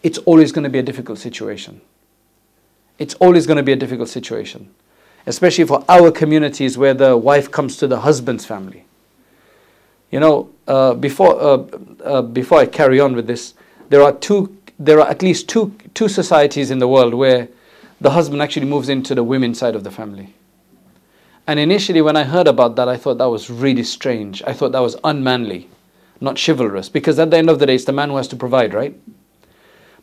it's 0.02 0.18
always 0.18 0.50
going 0.50 0.64
to 0.64 0.70
be 0.70 0.78
a 0.78 0.82
difficult 0.82 1.18
situation. 1.18 1.80
It's 2.98 3.14
always 3.14 3.46
going 3.46 3.58
to 3.58 3.62
be 3.62 3.72
a 3.72 3.76
difficult 3.76 4.08
situation. 4.08 4.74
Especially 5.26 5.64
for 5.64 5.84
our 5.88 6.10
communities 6.10 6.78
where 6.78 6.94
the 6.94 7.16
wife 7.16 7.50
comes 7.50 7.76
to 7.76 7.86
the 7.86 8.00
husband's 8.00 8.46
family. 8.46 8.84
You 10.10 10.20
know, 10.20 10.50
uh, 10.66 10.94
before, 10.94 11.40
uh, 11.40 11.66
uh, 12.04 12.22
before 12.22 12.58
I 12.58 12.66
carry 12.66 13.00
on 13.00 13.14
with 13.14 13.26
this, 13.26 13.54
there 13.88 14.02
are, 14.02 14.12
two, 14.12 14.56
there 14.78 15.00
are 15.00 15.08
at 15.08 15.22
least 15.22 15.48
two, 15.48 15.74
two 15.94 16.08
societies 16.08 16.70
in 16.70 16.78
the 16.78 16.88
world 16.88 17.14
where 17.14 17.48
the 18.00 18.10
husband 18.10 18.42
actually 18.42 18.66
moves 18.66 18.88
into 18.88 19.14
the 19.14 19.22
women's 19.22 19.58
side 19.58 19.76
of 19.76 19.84
the 19.84 19.90
family. 19.90 20.34
And 21.46 21.58
initially, 21.58 22.00
when 22.00 22.16
I 22.16 22.24
heard 22.24 22.46
about 22.46 22.76
that, 22.76 22.88
I 22.88 22.96
thought 22.96 23.18
that 23.18 23.28
was 23.28 23.50
really 23.50 23.82
strange. 23.82 24.42
I 24.46 24.52
thought 24.52 24.72
that 24.72 24.80
was 24.80 24.96
unmanly, 25.04 25.68
not 26.20 26.38
chivalrous, 26.38 26.88
because 26.88 27.18
at 27.18 27.30
the 27.30 27.36
end 27.36 27.50
of 27.50 27.58
the 27.58 27.66
day, 27.66 27.74
it's 27.74 27.84
the 27.84 27.92
man 27.92 28.10
who 28.10 28.16
has 28.16 28.28
to 28.28 28.36
provide, 28.36 28.74
right? 28.74 28.94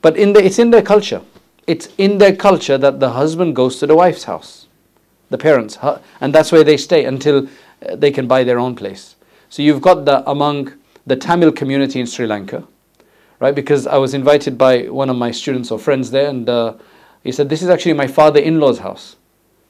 But 0.01 0.17
in 0.17 0.33
the, 0.33 0.43
it's 0.43 0.59
in 0.59 0.71
their 0.71 0.81
culture. 0.81 1.21
It's 1.65 1.89
in 1.97 2.17
their 2.17 2.35
culture 2.35 2.77
that 2.77 2.99
the 2.99 3.11
husband 3.11 3.55
goes 3.55 3.79
to 3.79 3.87
the 3.87 3.95
wife's 3.95 4.23
house, 4.23 4.67
the 5.29 5.37
parents, 5.37 5.77
and 6.21 6.33
that's 6.33 6.51
where 6.51 6.63
they 6.63 6.77
stay 6.77 7.03
until 7.05 7.47
uh, 7.87 7.95
they 7.95 8.11
can 8.11 8.27
buy 8.27 8.43
their 8.43 8.59
own 8.59 8.75
place. 8.75 9.16
So 9.49 9.61
you've 9.61 9.81
got 9.81 10.05
that 10.05 10.23
among 10.27 10.73
the 11.05 11.15
Tamil 11.15 11.51
community 11.51 11.99
in 11.99 12.05
Sri 12.05 12.27
Lanka, 12.27 12.67
right? 13.39 13.55
Because 13.55 13.87
I 13.87 13.97
was 13.97 14.13
invited 14.13 14.57
by 14.57 14.83
one 14.83 15.09
of 15.09 15.15
my 15.15 15.31
students 15.31 15.71
or 15.71 15.79
friends 15.79 16.11
there, 16.11 16.29
and 16.29 16.47
uh, 16.49 16.73
he 17.23 17.31
said, 17.31 17.49
This 17.49 17.61
is 17.61 17.69
actually 17.69 17.93
my 17.93 18.07
father 18.07 18.39
in 18.39 18.59
law's 18.59 18.79
house. 18.79 19.15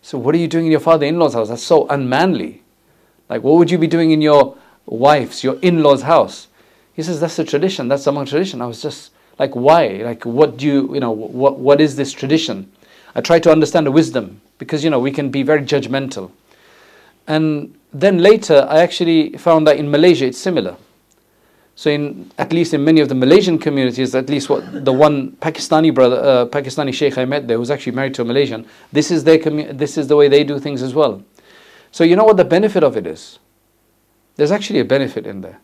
So, 0.02 0.18
what 0.18 0.34
are 0.34 0.40
you 0.40 0.48
doing 0.48 0.66
in 0.66 0.72
your 0.72 0.80
father 0.80 1.06
in 1.06 1.20
law's 1.20 1.34
house? 1.34 1.50
That's 1.50 1.64
so 1.64 1.88
unmanly. 1.88 2.64
Like, 3.30 3.44
what 3.44 3.56
would 3.56 3.70
you 3.70 3.78
be 3.78 3.88
doing 3.88 4.12
in 4.12 4.22
your 4.22 4.58
wife's, 4.86 5.44
your 5.44 5.60
in 5.62 5.84
law's 5.84 6.04
house? 6.04 6.48
He 6.94 7.04
says, 7.04 7.20
That's 7.20 7.38
a 7.38 7.44
tradition, 7.44 7.88
that's 7.88 8.08
among 8.08 8.26
tradition. 8.26 8.62
I 8.62 8.66
was 8.66 8.82
just 8.82 9.12
like, 9.38 9.56
Why? 9.56 10.02
Like, 10.04 10.26
what 10.26 10.58
do 10.58 10.66
you, 10.66 10.94
you 10.96 11.00
know, 11.00 11.12
what, 11.12 11.60
what 11.60 11.80
is 11.80 11.96
this 11.96 12.12
tradition? 12.12 12.72
I 13.14 13.22
try 13.22 13.40
to 13.40 13.52
understand 13.52 13.86
the 13.86 13.92
wisdom 13.92 14.42
because, 14.58 14.84
you 14.84 14.90
know, 14.90 15.00
we 15.00 15.12
can 15.12 15.30
be 15.30 15.44
very 15.44 15.62
judgmental. 15.62 16.32
And 17.28 17.78
then 17.94 18.20
later, 18.20 18.66
I 18.70 18.80
actually 18.80 19.38
found 19.38 19.68
that 19.68 19.78
in 19.78 19.92
Malaysia 19.92 20.26
it's 20.26 20.38
similar. 20.38 20.78
So, 21.76 21.92
in 21.92 22.32
at 22.40 22.52
least 22.52 22.74
in 22.74 22.84
many 22.84 23.02
of 23.02 23.10
the 23.10 23.16
Malaysian 23.16 23.60
communities, 23.60 24.16
at 24.16 24.30
least 24.30 24.50
what 24.50 24.84
the 24.84 24.94
one 24.94 25.34
Pakistani 25.34 25.94
brother, 25.94 26.16
uh, 26.16 26.46
Pakistani 26.48 26.92
sheikh 26.92 27.18
I 27.20 27.26
met 27.26 27.48
there, 27.48 27.58
who's 27.58 27.70
actually 27.70 27.92
married 27.92 28.16
to 28.16 28.24
a 28.24 28.26
Malaysian, 28.26 28.66
this 28.92 29.12
is 29.12 29.24
their 29.24 29.38
commu- 29.38 29.78
this 29.78 29.96
is 29.96 30.08
the 30.08 30.16
way 30.16 30.28
they 30.28 30.44
do 30.44 30.58
things 30.58 30.82
as 30.82 30.96
well. 30.96 31.24
So, 31.92 32.04
you 32.04 32.16
know 32.16 32.24
what 32.24 32.38
the 32.38 32.46
benefit 32.46 32.84
of 32.84 32.98
it 32.98 33.06
is? 33.06 33.38
There's 34.38 34.52
actually 34.52 34.80
a 34.80 34.86
benefit 34.86 35.28
in 35.28 35.42
there. 35.42 35.60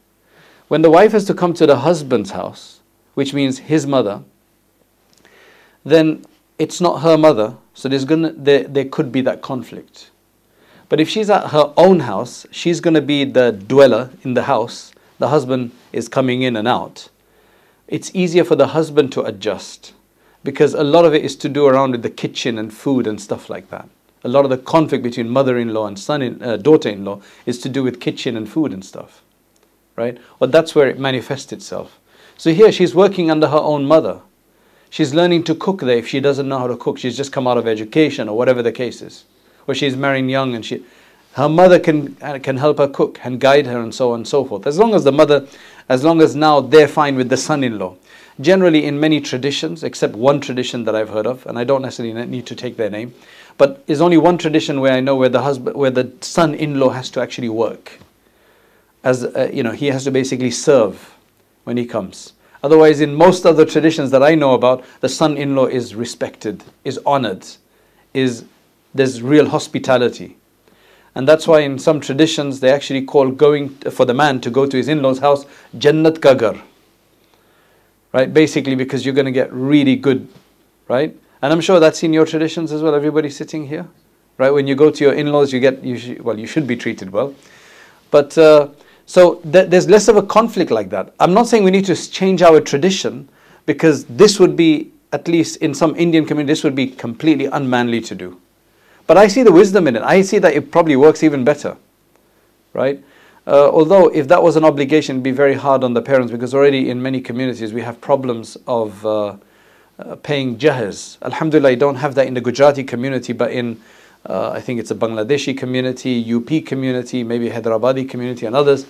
When 0.67 0.81
the 0.83 0.91
wife 0.91 1.13
has 1.13 1.25
to 1.25 1.33
come 1.33 1.53
to 1.55 1.65
the 1.65 1.77
husband's 1.77 2.31
house, 2.31 2.81
which 3.15 3.33
means 3.33 3.59
his 3.59 3.87
mother, 3.87 4.23
then 5.83 6.25
it's 6.59 6.79
not 6.79 7.01
her 7.01 7.17
mother, 7.17 7.57
so 7.73 7.89
there's 7.89 8.05
gonna 8.05 8.33
there, 8.33 8.63
there 8.63 8.85
could 8.85 9.11
be 9.11 9.21
that 9.21 9.41
conflict. 9.41 10.11
But 10.89 10.99
if 10.99 11.09
she's 11.09 11.29
at 11.29 11.51
her 11.51 11.73
own 11.77 12.01
house, 12.01 12.45
she's 12.51 12.79
going 12.79 12.93
to 12.93 13.01
be 13.01 13.25
the 13.25 13.51
dweller 13.51 14.11
in 14.23 14.33
the 14.33 14.43
house. 14.43 14.93
The 15.19 15.29
husband 15.29 15.71
is 15.91 16.07
coming 16.07 16.41
in 16.41 16.55
and 16.55 16.67
out. 16.67 17.09
It's 17.87 18.11
easier 18.13 18.43
for 18.43 18.55
the 18.55 18.67
husband 18.67 19.11
to 19.13 19.23
adjust 19.23 19.93
because 20.43 20.73
a 20.73 20.83
lot 20.83 21.05
of 21.05 21.13
it 21.13 21.23
is 21.23 21.35
to 21.37 21.49
do 21.49 21.65
around 21.65 21.91
with 21.91 22.01
the 22.01 22.09
kitchen 22.09 22.57
and 22.57 22.73
food 22.73 23.07
and 23.07 23.19
stuff 23.21 23.49
like 23.49 23.69
that. 23.69 23.87
A 24.23 24.29
lot 24.29 24.45
of 24.45 24.49
the 24.49 24.57
conflict 24.57 25.03
between 25.03 25.29
mother-in-law 25.29 25.87
and 25.87 25.99
son 25.99 26.21
in, 26.21 26.41
uh, 26.41 26.57
daughter-in-law 26.57 27.21
is 27.45 27.59
to 27.59 27.69
do 27.69 27.83
with 27.83 27.99
kitchen 27.99 28.37
and 28.37 28.49
food 28.49 28.73
and 28.73 28.83
stuff, 28.83 29.21
right? 29.95 30.17
Or 30.39 30.47
that's 30.47 30.75
where 30.75 30.89
it 30.89 30.99
manifests 30.99 31.51
itself. 31.51 31.99
So 32.37 32.53
here 32.53 32.71
she's 32.71 32.95
working 32.95 33.29
under 33.29 33.47
her 33.47 33.57
own 33.57 33.85
mother. 33.85 34.21
She's 34.89 35.13
learning 35.13 35.43
to 35.45 35.55
cook 35.55 35.81
there 35.81 35.97
if 35.97 36.07
she 36.07 36.19
doesn't 36.19 36.47
know 36.47 36.59
how 36.59 36.67
to 36.67 36.77
cook. 36.77 36.97
She's 36.97 37.17
just 37.17 37.31
come 37.31 37.47
out 37.47 37.57
of 37.57 37.67
education 37.67 38.29
or 38.29 38.37
whatever 38.37 38.61
the 38.61 38.71
case 38.71 39.01
is 39.01 39.25
or 39.67 39.75
she's 39.75 39.95
marrying 39.95 40.29
young 40.29 40.55
and 40.55 40.65
she 40.65 40.83
her 41.33 41.49
mother 41.49 41.79
can 41.79 42.15
can 42.41 42.57
help 42.57 42.77
her 42.77 42.87
cook 42.87 43.19
and 43.23 43.39
guide 43.39 43.65
her 43.65 43.79
and 43.79 43.93
so 43.93 44.11
on 44.11 44.19
and 44.19 44.27
so 44.27 44.45
forth. 44.45 44.67
As 44.67 44.77
long 44.77 44.93
as 44.93 45.03
the 45.03 45.11
mother 45.11 45.47
as 45.89 46.03
long 46.03 46.21
as 46.21 46.35
now 46.35 46.61
they're 46.61 46.87
fine 46.87 47.15
with 47.15 47.29
the 47.29 47.37
son-in-law. 47.37 47.95
Generally 48.39 48.85
in 48.85 48.99
many 48.99 49.19
traditions 49.21 49.83
except 49.83 50.15
one 50.15 50.39
tradition 50.41 50.85
that 50.85 50.95
i've 50.95 51.09
heard 51.09 51.27
of 51.27 51.45
and 51.45 51.59
i 51.59 51.63
don't 51.63 51.83
necessarily 51.83 52.25
need 52.25 52.47
to 52.47 52.55
take 52.55 52.77
their 52.77 52.89
name 52.89 53.13
but 53.57 53.85
there's 53.85 54.01
only 54.01 54.17
one 54.17 54.37
tradition 54.37 54.81
where 54.81 54.93
i 54.93 54.99
know 54.99 55.15
where 55.15 55.29
the 55.29 55.41
husband 55.41 55.75
where 55.75 55.91
the 55.91 56.11
son-in-law 56.21 56.89
has 56.89 57.09
to 57.11 57.21
actually 57.21 57.49
work. 57.49 57.99
As 59.03 59.23
uh, 59.23 59.49
you 59.53 59.63
know 59.63 59.71
he 59.71 59.87
has 59.87 60.03
to 60.05 60.11
basically 60.11 60.51
serve 60.51 61.15
when 61.63 61.77
he 61.77 61.85
comes. 61.85 62.33
Otherwise 62.63 63.01
in 63.01 63.13
most 63.13 63.45
other 63.45 63.65
traditions 63.65 64.11
that 64.11 64.23
i 64.23 64.35
know 64.35 64.53
about 64.53 64.83
the 65.01 65.09
son-in-law 65.09 65.65
is 65.65 65.95
respected 65.95 66.63
is 66.83 66.99
honored 67.05 67.45
is 68.13 68.45
there's 68.93 69.21
real 69.21 69.49
hospitality. 69.49 70.37
And 71.15 71.27
that's 71.27 71.47
why 71.47 71.59
in 71.59 71.77
some 71.77 71.99
traditions 71.99 72.59
they 72.59 72.71
actually 72.71 73.03
call 73.03 73.29
going 73.29 73.69
for 73.69 74.05
the 74.05 74.13
man 74.13 74.41
to 74.41 74.49
go 74.49 74.65
to 74.65 74.77
his 74.77 74.87
in-laws 74.87 75.19
house 75.19 75.45
Jannat 75.77 76.17
Kagar. 76.17 76.61
Right? 78.11 78.33
Basically 78.33 78.75
because 78.75 79.05
you're 79.05 79.15
going 79.15 79.25
to 79.25 79.31
get 79.31 79.51
really 79.53 79.95
good, 79.95 80.27
right? 80.87 81.15
And 81.41 81.53
I'm 81.53 81.61
sure 81.61 81.79
that's 81.79 82.03
in 82.03 82.13
your 82.13 82.25
traditions 82.25 82.71
as 82.71 82.81
well, 82.81 82.95
everybody 82.95 83.29
sitting 83.29 83.67
here. 83.67 83.87
Right? 84.37 84.49
When 84.49 84.65
you 84.65 84.75
go 84.75 84.89
to 84.89 85.03
your 85.03 85.13
in-laws 85.13 85.53
you 85.53 85.59
get 85.59 85.83
you 85.83 85.97
should, 85.97 86.21
well 86.21 86.39
you 86.39 86.47
should 86.47 86.65
be 86.65 86.75
treated 86.75 87.11
well. 87.11 87.35
But 88.09 88.37
uh, 88.37 88.69
so 89.05 89.35
th- 89.35 89.69
there's 89.69 89.87
less 89.87 90.07
of 90.07 90.15
a 90.15 90.23
conflict 90.23 90.71
like 90.71 90.89
that. 90.89 91.13
I'm 91.19 91.33
not 91.33 91.47
saying 91.47 91.63
we 91.63 91.71
need 91.71 91.85
to 91.85 91.95
change 91.95 92.41
our 92.41 92.59
tradition 92.61 93.29
because 93.65 94.05
this 94.05 94.39
would 94.39 94.55
be 94.55 94.91
at 95.11 95.27
least 95.27 95.57
in 95.57 95.75
some 95.75 95.95
Indian 95.95 96.25
community 96.25 96.51
this 96.51 96.63
would 96.63 96.75
be 96.75 96.87
completely 96.87 97.45
unmanly 97.45 98.01
to 98.01 98.15
do. 98.15 98.39
But 99.07 99.17
I 99.17 99.27
see 99.27 99.43
the 99.43 99.51
wisdom 99.51 99.87
in 99.87 99.95
it. 99.95 100.03
I 100.03 100.21
see 100.21 100.39
that 100.39 100.53
it 100.53 100.71
probably 100.71 100.95
works 100.95 101.23
even 101.23 101.43
better, 101.43 101.77
right? 102.73 103.03
Uh, 103.45 103.69
although 103.69 104.07
if 104.07 104.27
that 104.29 104.41
was 104.41 104.55
an 104.55 104.63
obligation, 104.63 105.17
it'd 105.17 105.23
be 105.23 105.31
very 105.31 105.55
hard 105.55 105.83
on 105.83 105.93
the 105.93 106.01
parents 106.01 106.31
because 106.31 106.53
already 106.53 106.89
in 106.89 107.01
many 107.01 107.19
communities 107.19 107.73
we 107.73 107.81
have 107.81 107.99
problems 107.99 108.55
of 108.67 109.05
uh, 109.05 109.35
uh, 109.99 110.15
paying 110.23 110.57
jahaz. 110.57 111.17
Alhamdulillah, 111.21 111.69
I 111.69 111.75
don't 111.75 111.95
have 111.95 112.15
that 112.15 112.27
in 112.27 112.33
the 112.33 112.41
Gujarati 112.41 112.83
community, 112.83 113.33
but 113.33 113.51
in 113.51 113.81
uh, 114.25 114.51
I 114.51 114.61
think 114.61 114.79
it's 114.79 114.91
a 114.91 114.95
Bangladeshi 114.95 115.57
community, 115.57 116.33
UP 116.33 116.65
community, 116.65 117.23
maybe 117.23 117.49
Hyderabadi 117.49 118.09
community, 118.09 118.45
and 118.45 118.55
others, 118.55 118.85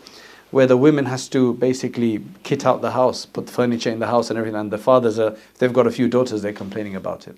where 0.52 0.68
the 0.68 0.78
women 0.78 1.06
has 1.06 1.28
to 1.30 1.56
basically 1.56 2.24
kit 2.44 2.68
out 2.68 2.82
the 2.82 2.92
house, 2.92 3.26
put 3.26 3.50
furniture 3.50 3.90
in 3.90 3.98
the 3.98 4.06
house 4.06 4.30
and 4.30 4.38
everything, 4.38 4.60
and 4.60 4.72
the 4.72 4.78
fathers 4.78 5.18
are, 5.18 5.36
they've 5.58 5.74
got 5.74 5.88
a 5.88 5.92
few 5.92 6.08
daughters, 6.08 6.44
they're 6.44 6.54
complaining 6.54 6.96
about 6.96 7.28
it. 7.28 7.36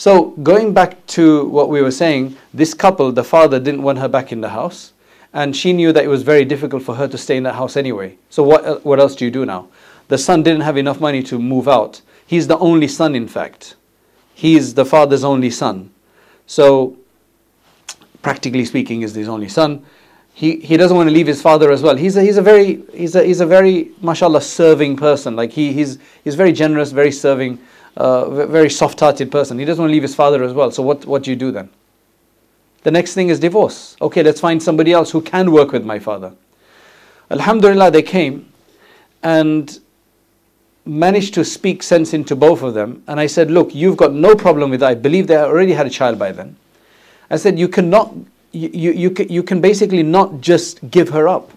So, 0.00 0.30
going 0.42 0.72
back 0.72 1.06
to 1.08 1.44
what 1.44 1.68
we 1.68 1.82
were 1.82 1.90
saying, 1.90 2.34
this 2.54 2.72
couple, 2.72 3.12
the 3.12 3.22
father 3.22 3.60
didn't 3.60 3.82
want 3.82 3.98
her 3.98 4.08
back 4.08 4.32
in 4.32 4.40
the 4.40 4.48
house, 4.48 4.94
and 5.34 5.54
she 5.54 5.74
knew 5.74 5.92
that 5.92 6.02
it 6.02 6.08
was 6.08 6.22
very 6.22 6.46
difficult 6.46 6.82
for 6.82 6.94
her 6.94 7.06
to 7.06 7.18
stay 7.18 7.36
in 7.36 7.42
that 7.42 7.54
house 7.56 7.76
anyway. 7.76 8.16
So, 8.30 8.42
what, 8.42 8.82
what 8.82 8.98
else 8.98 9.14
do 9.14 9.26
you 9.26 9.30
do 9.30 9.44
now? 9.44 9.68
The 10.08 10.16
son 10.16 10.42
didn't 10.42 10.62
have 10.62 10.78
enough 10.78 11.02
money 11.02 11.22
to 11.24 11.38
move 11.38 11.68
out. 11.68 12.00
He's 12.26 12.46
the 12.46 12.56
only 12.56 12.88
son, 12.88 13.14
in 13.14 13.28
fact. 13.28 13.76
He's 14.32 14.72
the 14.72 14.86
father's 14.86 15.22
only 15.22 15.50
son. 15.50 15.90
So, 16.46 16.96
practically 18.22 18.64
speaking, 18.64 19.02
is 19.02 19.14
his 19.14 19.28
only 19.28 19.50
son. 19.50 19.84
He, 20.32 20.60
he 20.60 20.78
doesn't 20.78 20.96
want 20.96 21.10
to 21.10 21.14
leave 21.14 21.26
his 21.26 21.42
father 21.42 21.70
as 21.70 21.82
well. 21.82 21.96
He's 21.96 22.16
a, 22.16 22.22
he's 22.22 22.38
a 22.38 22.42
very 22.42 22.82
he's 22.94 23.14
a, 23.16 23.22
he's 23.22 23.40
a 23.40 23.46
very 23.46 23.90
mashallah 24.00 24.40
serving 24.40 24.96
person. 24.96 25.36
Like 25.36 25.50
he, 25.50 25.74
he's 25.74 25.98
he's 26.24 26.36
very 26.36 26.52
generous, 26.52 26.90
very 26.90 27.12
serving, 27.12 27.58
uh, 27.96 28.46
very 28.46 28.70
soft-hearted 28.70 29.30
person. 29.30 29.58
He 29.58 29.64
doesn't 29.64 29.82
want 29.82 29.90
to 29.90 29.92
leave 29.92 30.02
his 30.02 30.14
father 30.14 30.42
as 30.42 30.52
well. 30.52 30.70
So 30.70 30.82
what 30.82 31.06
what 31.06 31.22
do 31.22 31.30
you 31.30 31.36
do 31.36 31.50
then? 31.50 31.70
The 32.82 32.90
next 32.90 33.14
thing 33.14 33.28
is 33.28 33.38
divorce. 33.38 33.96
Okay, 34.00 34.22
let's 34.22 34.40
find 34.40 34.62
somebody 34.62 34.92
else 34.92 35.10
who 35.10 35.20
can 35.20 35.52
work 35.52 35.72
with 35.72 35.84
my 35.84 35.98
father. 35.98 36.32
Alhamdulillah, 37.30 37.90
they 37.90 38.02
came 38.02 38.50
and 39.22 39.78
managed 40.86 41.34
to 41.34 41.44
speak 41.44 41.82
sense 41.82 42.14
into 42.14 42.34
both 42.34 42.62
of 42.62 42.74
them. 42.74 43.02
And 43.06 43.20
I 43.20 43.26
said, 43.26 43.50
Look, 43.50 43.74
you've 43.74 43.96
got 43.96 44.12
no 44.12 44.34
problem 44.34 44.70
with 44.70 44.80
that. 44.80 44.88
I 44.90 44.94
believe 44.94 45.26
they 45.26 45.36
already 45.36 45.72
had 45.72 45.86
a 45.86 45.90
child 45.90 46.18
by 46.18 46.32
then. 46.32 46.56
I 47.30 47.36
said, 47.36 47.58
You 47.58 47.68
cannot, 47.68 48.14
you, 48.52 48.70
you, 48.72 48.92
you, 48.92 49.16
you 49.28 49.42
can 49.42 49.60
basically 49.60 50.02
not 50.02 50.40
just 50.40 50.90
give 50.90 51.10
her 51.10 51.28
up. 51.28 51.50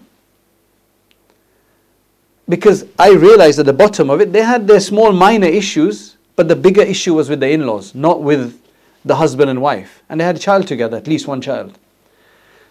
Because 2.48 2.84
I 2.98 3.12
realized 3.12 3.58
at 3.58 3.66
the 3.66 3.72
bottom 3.72 4.10
of 4.10 4.20
it, 4.20 4.32
they 4.32 4.42
had 4.42 4.66
their 4.66 4.80
small 4.80 5.12
minor 5.12 5.46
issues, 5.46 6.13
but 6.36 6.48
the 6.48 6.56
bigger 6.56 6.82
issue 6.82 7.14
was 7.14 7.28
with 7.28 7.40
the 7.40 7.50
in 7.50 7.66
laws, 7.66 7.94
not 7.94 8.22
with 8.22 8.60
the 9.04 9.16
husband 9.16 9.50
and 9.50 9.60
wife. 9.60 10.02
And 10.08 10.20
they 10.20 10.24
had 10.24 10.36
a 10.36 10.40
child 10.40 10.66
together, 10.66 10.96
at 10.96 11.06
least 11.06 11.26
one 11.26 11.40
child. 11.40 11.78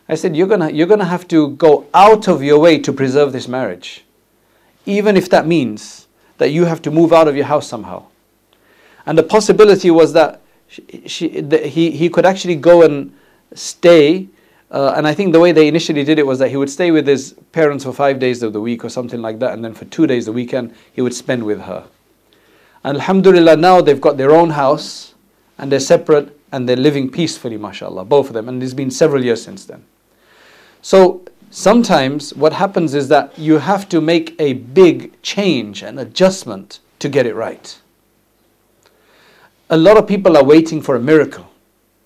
I 0.09 0.15
said, 0.15 0.35
You're 0.35 0.47
gonna, 0.47 0.69
you're 0.69 0.87
gonna 0.87 1.05
have 1.05 1.27
to 1.29 1.49
go 1.51 1.87
out 1.93 2.27
of 2.27 2.43
your 2.43 2.59
way 2.59 2.77
to 2.79 2.91
preserve 2.91 3.31
this 3.31 3.47
marriage, 3.47 4.03
even 4.85 5.15
if 5.15 5.29
that 5.29 5.47
means 5.47 6.07
that 6.37 6.49
you 6.49 6.65
have 6.65 6.81
to 6.81 6.91
move 6.91 7.13
out 7.13 7.27
of 7.27 7.35
your 7.35 7.45
house 7.45 7.67
somehow. 7.67 8.05
And 9.05 9.17
the 9.17 9.23
possibility 9.23 9.91
was 9.91 10.13
that 10.13 10.41
she, 10.67 11.03
she, 11.07 11.29
he, 11.67 11.91
he 11.91 12.09
could 12.09 12.25
actually 12.25 12.55
go 12.55 12.83
and 12.83 13.15
stay. 13.53 14.27
Uh, 14.71 14.93
and 14.95 15.07
I 15.07 15.13
think 15.13 15.31
the 15.33 15.39
way 15.39 15.51
they 15.51 15.67
initially 15.67 16.03
did 16.03 16.19
it 16.19 16.25
was 16.25 16.39
that 16.39 16.49
he 16.49 16.57
would 16.57 16.69
stay 16.69 16.91
with 16.91 17.07
his 17.07 17.35
parents 17.51 17.83
for 17.83 17.93
five 17.93 18.19
days 18.19 18.41
of 18.41 18.53
the 18.53 18.61
week 18.61 18.83
or 18.83 18.89
something 18.89 19.21
like 19.21 19.39
that, 19.39 19.53
and 19.53 19.63
then 19.63 19.73
for 19.73 19.85
two 19.85 20.07
days 20.07 20.25
the 20.25 20.33
weekend 20.33 20.73
he 20.91 21.01
would 21.01 21.13
spend 21.13 21.43
with 21.43 21.61
her. 21.61 21.85
And 22.83 22.97
Alhamdulillah, 22.97 23.57
now 23.57 23.81
they've 23.81 24.01
got 24.01 24.17
their 24.17 24.31
own 24.31 24.51
house 24.51 25.13
and 25.57 25.71
they're 25.71 25.79
separate 25.79 26.37
and 26.51 26.67
they're 26.67 26.75
living 26.75 27.09
peacefully, 27.09 27.57
mashallah, 27.57 28.05
both 28.05 28.27
of 28.27 28.33
them. 28.33 28.49
And 28.49 28.61
it's 28.61 28.73
been 28.73 28.91
several 28.91 29.23
years 29.23 29.41
since 29.43 29.65
then. 29.65 29.83
So 30.81 31.23
sometimes 31.49 32.33
what 32.33 32.53
happens 32.53 32.93
is 32.93 33.07
that 33.07 33.37
you 33.39 33.59
have 33.59 33.87
to 33.89 34.01
make 34.01 34.35
a 34.39 34.53
big 34.53 35.19
change 35.21 35.81
and 35.81 35.99
adjustment 35.99 36.79
to 36.99 37.09
get 37.09 37.25
it 37.25 37.35
right. 37.35 37.79
A 39.69 39.77
lot 39.77 39.97
of 39.97 40.07
people 40.07 40.37
are 40.37 40.43
waiting 40.43 40.81
for 40.81 40.95
a 40.95 40.99
miracle, 40.99 41.49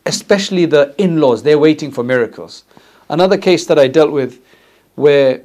especially 0.05 0.65
the 0.65 0.93
in 0.97 1.19
laws, 1.19 1.43
they're 1.43 1.59
waiting 1.59 1.91
for 1.91 2.03
miracles. 2.03 2.63
Another 3.09 3.37
case 3.37 3.65
that 3.65 3.79
I 3.79 3.87
dealt 3.87 4.11
with 4.11 4.41
where 4.95 5.41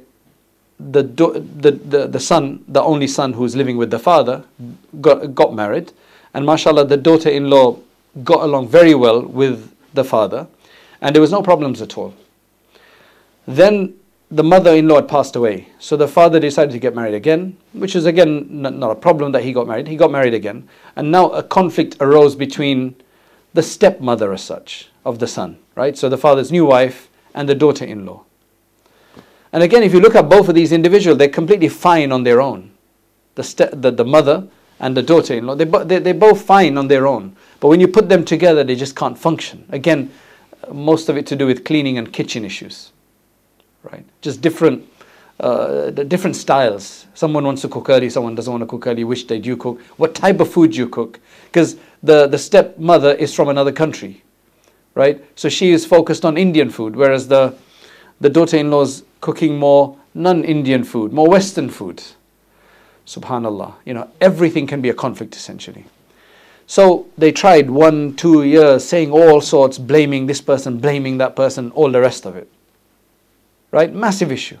the, 0.79 1.03
the, 1.03 1.71
the, 1.71 2.07
the 2.07 2.19
son, 2.19 2.63
the 2.67 2.81
only 2.81 3.07
son 3.07 3.33
who's 3.33 3.55
living 3.55 3.77
with 3.77 3.91
the 3.91 3.99
father, 3.99 4.43
got, 5.01 5.33
got 5.33 5.53
married, 5.53 5.91
and 6.33 6.45
mashallah, 6.45 6.85
the 6.85 6.97
daughter 6.97 7.29
in 7.29 7.49
law 7.49 7.77
got 8.23 8.43
along 8.43 8.67
very 8.67 8.95
well 8.95 9.21
with 9.21 9.73
the 9.93 10.03
father, 10.03 10.47
and 11.01 11.15
there 11.15 11.21
was 11.21 11.31
no 11.31 11.41
problems 11.41 11.81
at 11.81 11.97
all. 11.97 12.13
Then 13.45 13.95
the 14.31 14.43
mother-in-law 14.43 14.95
had 14.95 15.07
passed 15.07 15.35
away, 15.35 15.67
so 15.77 15.95
the 15.95 16.07
father 16.07 16.39
decided 16.39 16.71
to 16.71 16.79
get 16.79 16.95
married 16.95 17.13
again, 17.13 17.55
which 17.73 17.95
is 17.95 18.05
again 18.05 18.47
not 18.49 18.89
a 18.89 18.95
problem 18.95 19.31
that 19.33 19.43
he 19.43 19.53
got 19.53 19.67
married. 19.67 19.87
He 19.87 19.95
got 19.95 20.11
married 20.11 20.33
again, 20.33 20.67
and 20.95 21.11
now 21.11 21.29
a 21.29 21.43
conflict 21.43 21.97
arose 21.99 22.35
between 22.35 22.95
the 23.53 23.61
stepmother, 23.61 24.33
as 24.33 24.41
such, 24.41 24.89
of 25.05 25.19
the 25.19 25.27
son, 25.27 25.59
right? 25.75 25.95
So 25.95 26.09
the 26.09 26.17
father's 26.17 26.51
new 26.51 26.65
wife 26.65 27.09
and 27.35 27.47
the 27.47 27.53
daughter-in-law. 27.55 28.23
And 29.53 29.63
again, 29.63 29.83
if 29.83 29.93
you 29.93 30.01
look 30.01 30.15
at 30.15 30.27
both 30.27 30.49
of 30.49 30.55
these 30.55 30.71
individuals, 30.71 31.17
they're 31.17 31.29
completely 31.29 31.69
fine 31.69 32.11
on 32.11 32.23
their 32.23 32.41
own. 32.41 32.71
The, 33.35 33.43
ste- 33.43 33.81
the, 33.81 33.91
the 33.91 34.05
mother 34.05 34.47
and 34.79 34.97
the 34.97 35.01
daughter-in-law, 35.03 35.55
they, 35.55 35.65
bo- 35.65 35.83
they, 35.83 35.99
they're 35.99 36.13
both 36.13 36.41
fine 36.41 36.77
on 36.77 36.87
their 36.87 37.07
own. 37.07 37.35
But 37.61 37.69
when 37.69 37.79
you 37.79 37.87
put 37.87 38.09
them 38.09 38.25
together, 38.25 38.63
they 38.63 38.75
just 38.75 38.95
can't 38.95 39.17
function. 39.17 39.65
Again, 39.69 40.11
most 40.71 41.07
of 41.07 41.15
it 41.15 41.25
to 41.27 41.35
do 41.35 41.47
with 41.47 41.63
cleaning 41.63 41.97
and 41.97 42.11
kitchen 42.11 42.43
issues 42.43 42.91
right? 43.83 44.05
Just 44.21 44.41
different, 44.41 44.87
uh, 45.39 45.91
different 45.91 46.35
styles. 46.35 47.05
Someone 47.13 47.43
wants 47.43 47.61
to 47.61 47.67
cook 47.67 47.89
early, 47.89 48.09
someone 48.09 48.35
doesn't 48.35 48.51
want 48.51 48.61
to 48.61 48.67
cook 48.67 48.87
early. 48.87 49.03
Which 49.03 49.27
day 49.27 49.39
do 49.39 49.49
you 49.49 49.57
cook? 49.57 49.81
What 49.97 50.15
type 50.15 50.39
of 50.39 50.51
food 50.51 50.71
do 50.71 50.77
you 50.77 50.89
cook? 50.89 51.19
Because 51.45 51.77
the, 52.01 52.27
the 52.27 52.37
stepmother 52.37 53.13
is 53.13 53.33
from 53.33 53.49
another 53.49 53.71
country, 53.71 54.23
right? 54.95 55.23
So 55.37 55.49
she 55.49 55.71
is 55.71 55.85
focused 55.85 56.25
on 56.25 56.37
Indian 56.37 56.69
food, 56.69 56.95
whereas 56.95 57.27
the, 57.27 57.55
the 58.19 58.29
daughter-in-law 58.29 58.81
is 58.81 59.03
cooking 59.23 59.57
more 59.57 59.97
non-Indian 60.13 60.83
food, 60.83 61.13
more 61.13 61.29
Western 61.29 61.69
food. 61.69 62.03
Subhanallah. 63.07 63.73
You 63.85 63.93
know, 63.93 64.09
everything 64.19 64.67
can 64.67 64.81
be 64.81 64.89
a 64.89 64.93
conflict 64.93 65.33
essentially. 65.35 65.85
So 66.67 67.07
they 67.17 67.31
tried 67.31 67.69
one, 67.69 68.15
two 68.15 68.43
years 68.43 68.83
saying 68.83 69.11
all 69.11 69.39
sorts, 69.39 69.77
blaming 69.77 70.25
this 70.25 70.41
person, 70.41 70.77
blaming 70.77 71.19
that 71.19 71.37
person, 71.37 71.71
all 71.71 71.89
the 71.89 72.01
rest 72.01 72.25
of 72.25 72.35
it. 72.35 72.49
Right? 73.71 73.93
Massive 73.93 74.29
issue. 74.31 74.57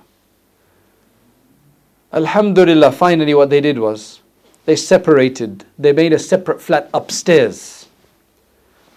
Alhamdulillah, 2.13 2.93
finally, 2.93 3.33
what 3.33 3.49
they 3.49 3.59
did 3.59 3.79
was 3.79 4.21
they 4.65 4.77
separated, 4.77 5.65
they 5.77 5.91
made 5.91 6.13
a 6.13 6.19
separate 6.19 6.61
flat 6.61 6.89
upstairs 6.93 7.87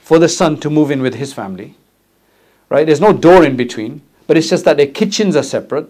for 0.00 0.20
the 0.20 0.28
son 0.28 0.60
to 0.60 0.70
move 0.70 0.92
in 0.92 1.02
with 1.02 1.14
his 1.14 1.32
family. 1.32 1.74
Right? 2.68 2.86
There's 2.86 3.00
no 3.00 3.12
door 3.12 3.44
in 3.44 3.56
between, 3.56 4.02
but 4.26 4.36
it's 4.36 4.48
just 4.48 4.64
that 4.64 4.76
their 4.76 4.86
kitchens 4.86 5.36
are 5.36 5.42
separate, 5.42 5.88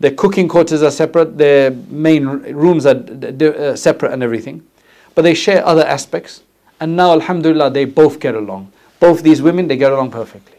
their 0.00 0.12
cooking 0.12 0.48
quarters 0.48 0.82
are 0.82 0.90
separate, 0.90 1.38
their 1.38 1.70
main 1.70 2.26
rooms 2.26 2.86
are 2.86 2.96
uh, 2.96 3.76
separate 3.76 4.12
and 4.12 4.22
everything. 4.22 4.64
But 5.14 5.22
they 5.22 5.34
share 5.34 5.64
other 5.66 5.84
aspects. 5.84 6.42
And 6.80 6.96
now, 6.96 7.12
Alhamdulillah, 7.12 7.70
they 7.70 7.84
both 7.84 8.20
get 8.20 8.36
along. 8.36 8.72
Both 9.00 9.22
these 9.22 9.42
women, 9.42 9.66
they 9.66 9.76
get 9.76 9.90
along 9.90 10.12
perfectly. 10.12 10.58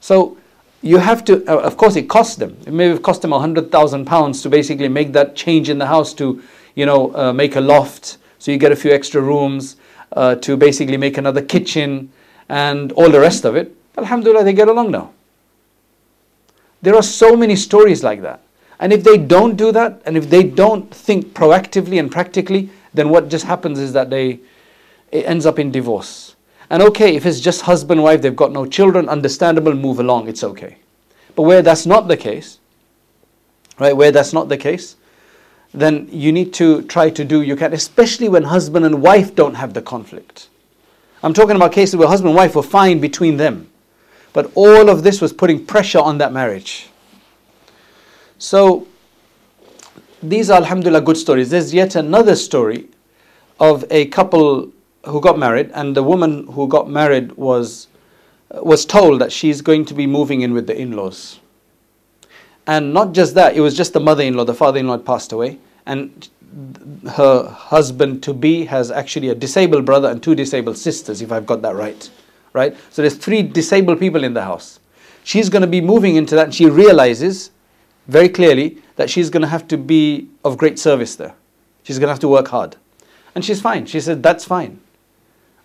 So, 0.00 0.36
you 0.82 0.98
have 0.98 1.24
to, 1.24 1.44
uh, 1.46 1.60
of 1.60 1.76
course, 1.76 1.96
it 1.96 2.08
costs 2.08 2.36
them. 2.36 2.56
It 2.66 2.72
may 2.72 2.88
have 2.88 3.02
cost 3.02 3.22
them 3.22 3.32
a 3.32 3.38
hundred 3.40 3.72
thousand 3.72 4.04
pounds 4.04 4.42
to 4.42 4.48
basically 4.48 4.88
make 4.88 5.12
that 5.12 5.34
change 5.34 5.68
in 5.68 5.78
the 5.78 5.86
house 5.86 6.14
to, 6.14 6.42
you 6.74 6.86
know, 6.86 7.14
uh, 7.14 7.32
make 7.32 7.56
a 7.56 7.60
loft 7.60 8.18
so 8.38 8.50
you 8.50 8.58
get 8.58 8.72
a 8.72 8.76
few 8.76 8.90
extra 8.90 9.20
rooms, 9.20 9.76
uh, 10.16 10.34
to 10.34 10.56
basically 10.56 10.96
make 10.96 11.16
another 11.16 11.40
kitchen, 11.40 12.10
and 12.48 12.90
all 12.92 13.08
the 13.08 13.20
rest 13.20 13.44
of 13.44 13.54
it. 13.54 13.72
Alhamdulillah, 13.96 14.44
they 14.44 14.52
get 14.52 14.68
along 14.68 14.90
now. 14.90 15.12
There 16.80 16.94
are 16.94 17.02
so 17.02 17.36
many 17.36 17.56
stories 17.56 18.02
like 18.02 18.22
that. 18.22 18.40
And 18.80 18.92
if 18.92 19.04
they 19.04 19.16
don't 19.16 19.56
do 19.56 19.70
that, 19.72 20.02
and 20.04 20.16
if 20.16 20.28
they 20.28 20.42
don't 20.42 20.92
think 20.92 21.34
proactively 21.34 22.00
and 22.00 22.10
practically, 22.10 22.70
then 22.94 23.10
what 23.10 23.28
just 23.28 23.44
happens 23.44 23.78
is 23.78 23.92
that 23.92 24.10
they 24.10 24.40
it 25.12 25.26
ends 25.26 25.46
up 25.46 25.58
in 25.58 25.70
divorce. 25.70 26.34
And 26.70 26.82
okay, 26.82 27.14
if 27.14 27.26
it's 27.26 27.38
just 27.38 27.62
husband 27.62 28.02
wife, 28.02 28.22
they've 28.22 28.34
got 28.34 28.50
no 28.50 28.66
children, 28.66 29.08
understandable, 29.08 29.74
move 29.74 30.00
along, 30.00 30.26
it's 30.26 30.42
okay. 30.42 30.78
But 31.36 31.42
where 31.42 31.62
that's 31.62 31.86
not 31.86 32.08
the 32.08 32.16
case, 32.16 32.58
right, 33.78 33.94
where 33.94 34.10
that's 34.10 34.32
not 34.32 34.48
the 34.48 34.56
case, 34.56 34.96
then 35.74 36.08
you 36.10 36.32
need 36.32 36.52
to 36.54 36.82
try 36.82 37.10
to 37.10 37.24
do 37.24 37.42
you 37.42 37.56
can, 37.56 37.72
especially 37.72 38.28
when 38.28 38.44
husband 38.44 38.84
and 38.84 39.02
wife 39.02 39.34
don't 39.34 39.54
have 39.54 39.74
the 39.74 39.82
conflict. 39.82 40.48
I'm 41.22 41.34
talking 41.34 41.56
about 41.56 41.72
cases 41.72 41.96
where 41.96 42.08
husband 42.08 42.30
and 42.30 42.36
wife 42.36 42.56
were 42.56 42.62
fine 42.62 43.00
between 43.00 43.36
them. 43.36 43.68
But 44.32 44.50
all 44.54 44.88
of 44.88 45.02
this 45.02 45.20
was 45.20 45.32
putting 45.32 45.64
pressure 45.64 45.98
on 45.98 46.18
that 46.18 46.32
marriage. 46.32 46.88
So, 48.38 48.88
these 50.22 50.50
are, 50.50 50.56
alhamdulillah, 50.56 51.02
good 51.02 51.16
stories. 51.16 51.50
There's 51.50 51.74
yet 51.74 51.96
another 51.96 52.36
story 52.36 52.88
of 53.60 53.84
a 53.90 54.06
couple 54.06 54.72
who 55.04 55.20
got 55.20 55.38
married, 55.38 55.70
and 55.74 55.96
the 55.96 56.02
woman 56.02 56.46
who 56.48 56.68
got 56.68 56.88
married 56.88 57.32
was 57.32 57.88
uh, 58.52 58.62
was 58.62 58.84
told 58.84 59.20
that 59.20 59.32
she's 59.32 59.60
going 59.60 59.84
to 59.86 59.94
be 59.94 60.06
moving 60.06 60.42
in 60.42 60.52
with 60.54 60.66
the 60.66 60.76
in-laws. 60.76 61.40
And 62.66 62.94
not 62.94 63.12
just 63.12 63.34
that, 63.34 63.56
it 63.56 63.60
was 63.60 63.76
just 63.76 63.92
the 63.92 64.00
mother-in-law, 64.00 64.44
the 64.44 64.54
father-in-law 64.54 64.98
had 64.98 65.06
passed 65.06 65.32
away, 65.32 65.58
and 65.86 66.28
her 67.12 67.48
husband 67.48 68.22
to 68.22 68.34
be 68.34 68.64
has 68.66 68.90
actually 68.90 69.28
a 69.30 69.34
disabled 69.34 69.84
brother 69.84 70.08
and 70.08 70.22
two 70.22 70.34
disabled 70.34 70.76
sisters, 70.78 71.22
if 71.22 71.32
I've 71.32 71.46
got 71.46 71.62
that 71.62 71.74
right. 71.74 72.10
Right? 72.52 72.76
So 72.90 73.02
there's 73.02 73.16
three 73.16 73.42
disabled 73.42 73.98
people 73.98 74.24
in 74.24 74.34
the 74.34 74.42
house. 74.42 74.80
She's 75.24 75.48
going 75.48 75.62
to 75.62 75.68
be 75.68 75.80
moving 75.80 76.16
into 76.16 76.34
that, 76.34 76.44
and 76.46 76.54
she 76.54 76.68
realizes 76.68 77.50
very 78.08 78.28
clearly 78.28 78.82
that 78.96 79.08
she's 79.08 79.30
going 79.30 79.42
to 79.42 79.48
have 79.48 79.68
to 79.68 79.78
be 79.78 80.28
of 80.44 80.58
great 80.58 80.78
service 80.78 81.16
there. 81.16 81.34
She's 81.82 81.98
going 81.98 82.08
to 82.08 82.12
have 82.12 82.20
to 82.20 82.28
work 82.28 82.48
hard. 82.48 82.76
And 83.34 83.44
she's 83.44 83.60
fine. 83.60 83.86
She 83.86 84.00
said, 84.00 84.22
That's 84.22 84.44
fine. 84.44 84.80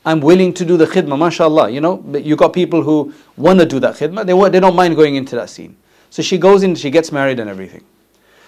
I'm 0.06 0.22
willing 0.22 0.54
to 0.54 0.64
do 0.64 0.78
the 0.78 0.86
khidmah, 0.86 1.20
mashallah. 1.20 1.70
You 1.70 1.82
know, 1.82 2.04
you 2.14 2.38
got 2.38 2.54
people 2.54 2.82
who 2.82 3.14
want 3.36 3.60
to 3.60 3.66
do 3.66 3.80
that 3.82 3.96
khidmah, 3.96 4.26
they, 4.26 4.50
they 4.50 4.60
don't 4.62 4.76
mind 4.76 4.96
going 4.96 5.16
into 5.16 5.36
that 5.36 5.50
scene. 5.50 5.76
So 6.10 6.22
she 6.22 6.38
goes 6.38 6.64
in, 6.64 6.76
she 6.76 6.90
gets 6.90 7.12
married 7.12 7.40
and 7.40 7.50
everything. 7.50 7.84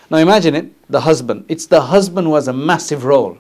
Now 0.10 0.18
imagine 0.18 0.56
it, 0.56 0.72
the 0.90 1.02
husband. 1.02 1.46
It's 1.50 1.66
the 1.66 1.82
husband 1.82 2.28
who 2.28 2.36
has 2.36 2.48
a 2.48 2.54
massive 2.54 3.04
role, 3.04 3.38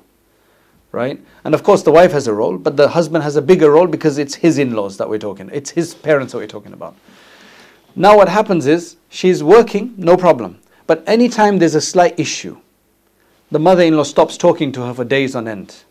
right? 0.92 1.20
And 1.44 1.54
of 1.54 1.64
course 1.64 1.84
the 1.84 1.92
wife 1.92 2.12
has 2.12 2.28
a 2.28 2.34
role, 2.34 2.58
but 2.58 2.78
the 2.78 2.90
husband 2.90 3.24
has 3.24 3.36
a 3.36 3.42
bigger 3.42 3.72
role 3.72 3.88
because 3.88 4.18
it's 4.18 4.36
his 4.36 4.58
in-laws 4.58 4.98
that 4.98 5.10
we're 5.10 5.20
talking. 5.20 5.50
It's 5.54 5.72
his 5.72 5.94
parents 5.94 6.34
that 6.34 6.40
we're 6.40 6.48
talking 6.48 6.74
about. 6.74 6.96
Now 7.96 8.16
what 8.16 8.30
happens 8.30 8.66
is 8.66 8.96
she's 9.10 9.44
working, 9.44 9.94
no 9.98 10.18
problem. 10.18 10.60
But 10.88 11.04
anytime 11.08 11.60
there's 11.60 11.76
a 11.76 11.82
slight 11.82 12.20
issue, 12.20 12.58
the 13.52 13.60
mother-in-law 13.60 14.04
stops 14.04 14.38
talking 14.38 14.72
to 14.74 14.82
her 14.82 14.94
for 14.94 15.04
days 15.04 15.36
on 15.36 15.48
end. 15.48 15.84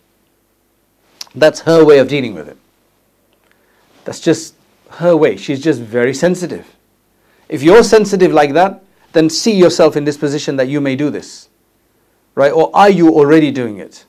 That's 1.34 1.60
her 1.60 1.84
way 1.84 1.98
of 1.98 2.08
dealing 2.08 2.34
with 2.34 2.48
it. 2.48 2.56
That's 4.04 4.20
just 4.20 4.54
her 4.90 5.16
way. 5.16 5.36
She's 5.36 5.60
just 5.62 5.80
very 5.80 6.14
sensitive. 6.14 6.66
If 7.48 7.62
you're 7.62 7.82
sensitive 7.82 8.32
like 8.32 8.54
that, 8.54 8.82
then 9.12 9.30
see 9.30 9.54
yourself 9.54 9.96
in 9.96 10.04
this 10.04 10.16
position 10.16 10.56
that 10.56 10.68
you 10.68 10.80
may 10.80 10.96
do 10.96 11.10
this. 11.10 11.48
Right? 12.34 12.52
Or 12.52 12.70
are 12.74 12.90
you 12.90 13.10
already 13.10 13.50
doing 13.50 13.78
it? 13.78 14.04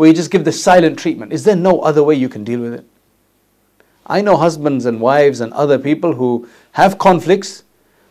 Where 0.00 0.08
you 0.08 0.14
just 0.14 0.30
give 0.30 0.46
the 0.46 0.52
silent 0.52 0.98
treatment. 0.98 1.30
Is 1.30 1.44
there 1.44 1.54
no 1.54 1.80
other 1.80 2.02
way 2.02 2.14
you 2.14 2.30
can 2.30 2.42
deal 2.42 2.60
with 2.60 2.72
it? 2.72 2.86
I 4.06 4.22
know 4.22 4.34
husbands 4.34 4.86
and 4.86 4.98
wives 4.98 5.42
and 5.42 5.52
other 5.52 5.78
people 5.78 6.14
who 6.14 6.48
have 6.72 6.96
conflicts, 6.96 7.64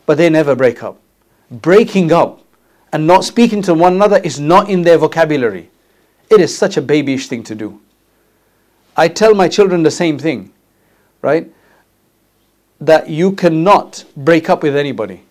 but 0.06 0.16
they 0.16 0.30
never 0.30 0.54
break 0.54 0.84
up. 0.84 1.00
Breaking 1.50 2.12
up 2.12 2.44
and 2.92 3.08
not 3.08 3.24
speaking 3.24 3.60
to 3.62 3.74
one 3.74 3.94
another 3.94 4.18
is 4.18 4.38
not 4.38 4.70
in 4.70 4.82
their 4.82 4.98
vocabulary. 4.98 5.68
It 6.30 6.40
is 6.40 6.56
such 6.56 6.76
a 6.76 6.80
babyish 6.80 7.26
thing 7.26 7.42
to 7.42 7.56
do. 7.56 7.80
I 8.96 9.08
tell 9.08 9.34
my 9.34 9.48
children 9.48 9.82
the 9.82 9.90
same 9.90 10.16
thing, 10.16 10.52
right? 11.22 11.52
That 12.80 13.10
you 13.10 13.32
cannot 13.32 14.04
break 14.16 14.48
up 14.48 14.62
with 14.62 14.76
anybody. 14.76 15.24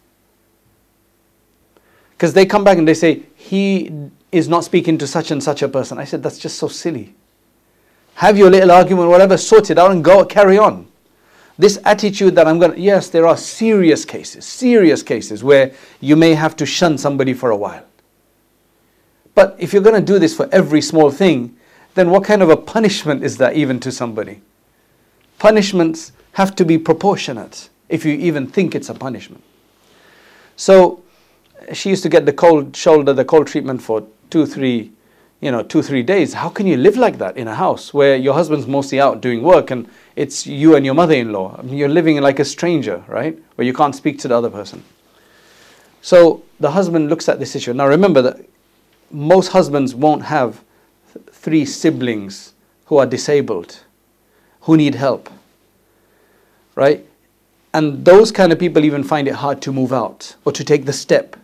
Because 2.18 2.34
they 2.34 2.46
come 2.46 2.66
back 2.66 2.78
and 2.78 2.86
they 2.86 2.96
say, 2.96 3.24
he 3.38 4.12
is 4.32 4.48
not 4.48 4.64
speaking 4.64 4.98
to 4.98 5.08
such 5.08 5.32
and 5.32 5.42
such 5.42 5.62
a 5.62 5.68
person. 5.68 5.98
I 5.98 6.04
said, 6.04 6.22
that's 6.22 6.38
just 6.38 6.58
so 6.58 6.68
silly. 6.68 7.16
Have 8.16 8.38
your 8.38 8.50
little 8.50 8.72
argument, 8.72 9.10
whatever, 9.10 9.38
sort 9.38 9.72
it 9.72 9.78
out 9.78 9.92
and 9.92 10.04
go 10.04 10.26
carry 10.26 10.58
on. 10.58 10.88
This 11.58 11.80
attitude 11.84 12.36
that 12.36 12.48
I'm 12.48 12.60
going 12.60 12.74
to, 12.74 12.80
yes, 12.80 13.10
there 13.10 13.28
are 13.28 13.36
serious 13.36 14.06
cases, 14.06 14.46
serious 14.46 15.04
cases 15.04 15.44
where 15.44 15.74
you 16.00 16.16
may 16.16 16.34
have 16.34 16.56
to 16.58 16.66
shun 16.66 16.98
somebody 16.98 17.34
for 17.34 17.50
a 17.50 17.58
while. 17.58 17.86
But 19.36 19.56
if 19.60 19.74
you're 19.74 19.82
going 19.82 20.00
to 20.00 20.14
do 20.14 20.20
this 20.20 20.36
for 20.36 20.48
every 20.52 20.82
small 20.82 21.12
thing, 21.12 21.58
then 21.96 22.10
what 22.10 22.24
kind 22.24 22.42
of 22.42 22.50
a 22.50 22.58
punishment 22.58 23.24
is 23.24 23.38
that 23.38 23.56
even 23.56 23.80
to 23.82 23.92
somebody? 23.92 24.42
Punishments 25.38 26.12
have 26.34 26.56
to 26.56 26.66
be 26.66 26.78
proportionate 26.78 27.70
if 27.90 28.06
you 28.06 28.14
even 28.14 28.48
think 28.48 28.76
it's 28.76 28.90
a 28.90 28.94
punishment. 28.94 29.44
So, 30.56 31.04
she 31.74 31.90
used 31.90 32.04
to 32.04 32.10
get 32.10 32.26
the 32.26 32.34
cold 32.34 32.76
shoulder, 32.76 33.14
the 33.14 33.26
cold 33.26 33.48
treatment 33.48 33.82
for 33.82 34.06
two, 34.30 34.46
three, 34.46 34.92
you 35.42 35.52
know, 35.52 35.64
two, 35.64 35.82
three 35.82 36.04
days. 36.04 36.34
How 36.34 36.50
can 36.50 36.68
you 36.68 36.78
live 36.78 36.98
like 36.98 37.18
that 37.18 37.38
in 37.38 37.48
a 37.48 37.56
house 37.56 37.94
where 37.94 38.16
your 38.16 38.34
husband's 38.34 38.68
mostly 38.68 39.00
out 39.00 39.22
doing 39.22 39.42
work 39.42 39.72
and 39.72 39.88
it's 40.16 40.46
you 40.46 40.76
and 40.76 40.86
your 40.86 40.96
mother-in-law? 40.96 41.58
I 41.60 41.62
mean, 41.62 41.78
you're 41.78 41.90
living 41.90 42.20
like 42.22 42.40
a 42.40 42.46
stranger, 42.46 43.04
right? 43.08 43.38
Where 43.56 43.66
you 43.66 43.74
can't 43.74 43.96
speak 43.96 44.20
to 44.20 44.28
the 44.28 44.36
other 44.36 44.50
person. 44.50 44.84
So 46.02 46.44
the 46.60 46.72
husband 46.72 47.10
looks 47.10 47.28
at 47.30 47.40
this 47.40 47.56
issue. 47.56 47.74
Now 47.74 47.88
remember 47.88 48.22
that 48.22 48.46
most 49.12 49.50
husbands 49.50 49.96
won't 49.96 50.24
have 50.24 50.62
th- 51.14 51.26
three 51.32 51.66
siblings 51.66 52.54
who 52.86 52.98
are 52.98 53.06
disabled, 53.06 53.80
who 54.62 54.78
need 54.78 54.96
help, 54.96 55.30
right? 56.76 57.06
And 57.74 58.06
those 58.06 58.32
kind 58.32 58.52
of 58.52 58.60
people 58.60 58.84
even 58.84 59.04
find 59.04 59.28
it 59.28 59.36
hard 59.36 59.62
to 59.64 59.72
move 59.72 59.94
out 59.94 60.36
or 60.46 60.52
to 60.52 60.64
take 60.64 60.86
the 60.86 60.94
step 60.94 61.36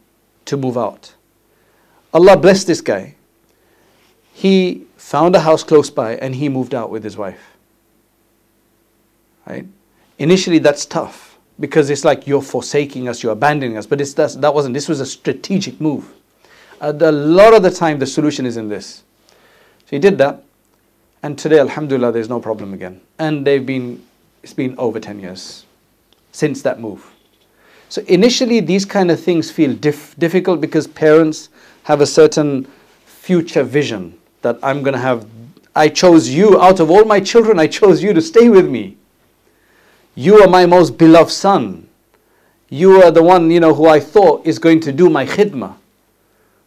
to 0.46 0.58
move 0.58 0.78
out. 0.78 1.14
Allah 2.16 2.38
blessed 2.38 2.68
this 2.68 2.80
guy. 2.80 3.14
He 4.32 4.88
found 4.96 5.36
a 5.36 5.42
house 5.42 5.66
close 5.66 5.90
by 5.90 6.16
and 6.16 6.34
he 6.34 6.48
moved 6.48 6.74
out 6.74 6.90
with 6.90 7.04
his 7.04 7.18
wife. 7.18 7.58
Right? 9.46 9.68
Initially, 10.18 10.60
that's 10.60 10.86
tough 10.86 11.38
because 11.60 11.90
it's 11.90 12.06
like 12.06 12.26
you're 12.26 12.42
forsaking 12.42 13.10
us, 13.10 13.22
you're 13.22 13.34
abandoning 13.34 13.78
us. 13.78 13.86
But 13.86 14.00
it's, 14.00 14.14
that's, 14.14 14.36
that 14.36 14.54
wasn't, 14.54 14.74
this 14.74 14.88
was 14.88 15.02
a 15.02 15.06
strategic 15.06 15.82
move. 15.82 16.14
Uh, 16.80 16.94
a 16.98 17.12
lot 17.12 17.54
of 17.54 17.64
the 17.64 17.70
time, 17.70 18.00
the 18.00 18.08
solution 18.08 18.46
is 18.46 18.56
in 18.56 18.70
this. 18.70 19.04
So 19.82 19.90
he 19.90 20.00
did 20.00 20.18
that. 20.20 20.42
And 21.22 21.38
today, 21.38 21.60
Alhamdulillah, 21.60 22.14
there's 22.14 22.30
no 22.30 22.40
problem 22.40 22.74
again. 22.74 23.02
And 23.20 23.46
they've 23.46 23.66
been, 23.66 24.02
it's 24.42 24.54
been 24.54 24.74
over 24.78 25.02
10 25.02 25.20
years 25.20 25.66
since 26.32 26.62
that 26.62 26.80
move. 26.80 27.12
So 27.90 28.04
initially, 28.04 28.62
these 28.62 28.86
kind 28.86 29.12
of 29.12 29.20
things 29.20 29.52
feel 29.52 29.74
dif- 29.74 30.16
difficult 30.18 30.62
because 30.62 30.88
parents 30.88 31.50
have 31.86 32.02
a 32.02 32.06
certain 32.06 32.68
future 33.06 33.64
vision 33.64 34.18
that 34.42 34.58
I'm 34.62 34.82
going 34.82 34.94
to 34.94 35.00
have. 35.00 35.28
I 35.76 35.88
chose 35.88 36.30
you 36.30 36.60
out 36.60 36.80
of 36.80 36.90
all 36.90 37.06
my 37.06 37.20
children, 37.20 37.60
I 37.60 37.68
chose 37.68 38.02
you 38.02 38.12
to 38.14 38.22
stay 38.22 38.50
with 38.50 38.68
me. 38.68 38.98
You 40.16 40.42
are 40.42 40.48
my 40.48 40.66
most 40.66 40.98
beloved 40.98 41.32
son. 41.32 41.88
You 42.70 43.04
are 43.04 43.12
the 43.12 43.22
one, 43.22 43.52
you 43.52 43.60
know, 43.60 43.74
who 43.74 43.88
I 43.88 44.00
thought 44.00 44.48
is 44.48 44.58
going 44.58 44.80
to 44.82 44.92
do 44.92 45.10
my 45.10 45.26
khidmah. 45.26 45.76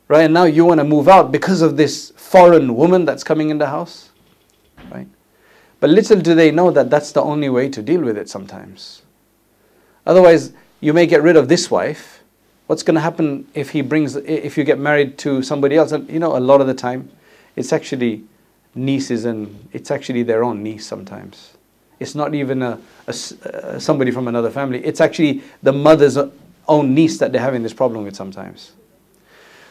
Right? 0.07 0.23
And 0.23 0.35
now 0.35 0.45
you 0.45 0.65
want 0.65 0.79
to 0.79 0.85
move 0.85 1.09
out 1.09 1.33
because 1.33 1.63
of 1.63 1.77
this 1.77 2.13
foreign 2.17 2.77
woman 2.77 3.05
that's 3.05 3.25
coming 3.25 3.51
in 3.51 3.59
the 3.59 3.67
house. 3.67 4.11
Right? 4.91 5.09
But 5.81 5.91
little 5.91 6.21
do 6.21 6.35
they 6.35 6.53
know 6.53 6.71
that 6.71 6.91
that's 6.91 7.11
the 7.11 7.23
only 7.23 7.49
way 7.49 7.69
to 7.71 7.83
deal 7.83 8.03
with 8.03 8.17
it 8.17 8.29
sometimes. 8.29 9.03
Otherwise, 10.07 10.53
you 10.81 10.93
may 10.93 11.07
get 11.07 11.23
rid 11.23 11.37
of 11.37 11.49
this 11.49 11.71
wife. 11.71 12.18
What's 12.69 12.83
going 12.83 12.97
to 12.97 13.01
happen 13.01 13.49
if 13.55 13.71
he 13.71 13.81
brings, 13.81 14.15
if 14.15 14.59
you 14.59 14.63
get 14.63 14.79
married 14.79 15.17
to 15.19 15.43
somebody 15.43 15.77
else? 15.77 15.93
And 15.93 16.09
you 16.11 16.19
know, 16.19 16.37
a 16.37 16.39
lot 16.39 16.61
of 16.61 16.67
the 16.67 16.75
time, 16.75 17.11
it's 17.57 17.73
actually 17.73 18.25
nieces 18.75 19.25
and 19.25 19.69
it's 19.73 19.91
actually 19.91 20.23
their 20.23 20.45
own 20.45 20.63
niece 20.63 20.87
sometimes. 20.87 21.55
It's 21.99 22.15
not 22.15 22.35
even 22.35 22.61
a, 22.61 22.79
a, 23.07 23.11
uh, 23.11 23.79
somebody 23.79 24.11
from 24.11 24.29
another 24.29 24.51
family. 24.51 24.85
It's 24.85 25.01
actually 25.01 25.43
the 25.63 25.73
mother's 25.73 26.19
own 26.69 26.95
niece 26.95 27.19
that 27.19 27.33
they're 27.33 27.41
having 27.41 27.63
this 27.63 27.73
problem 27.73 28.05
with 28.05 28.15
sometimes. 28.15 28.73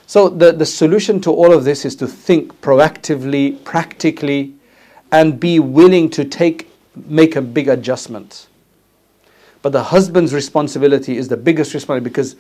So 0.08 0.28
the, 0.28 0.52
the 0.52 0.66
solution 0.66 1.22
to 1.22 1.32
all 1.32 1.54
of 1.54 1.66
this 1.66 1.86
is 1.86 1.96
to 1.98 2.08
think 2.08 2.62
proactively, 2.62 3.64
practically, 3.64 4.56
and 5.12 5.40
be 5.40 5.60
willing 5.60 6.10
to 6.10 6.26
take 6.26 6.72
make 7.06 7.36
a 7.36 7.44
big 7.44 7.68
adjustment. 7.68 8.48
But 9.62 9.72
the 9.72 9.84
husband's 9.84 10.34
responsibility 10.34 11.16
is 11.16 11.28
the 11.28 11.38
biggest 11.38 11.76
responsibility 11.76 12.10
because 12.10 12.36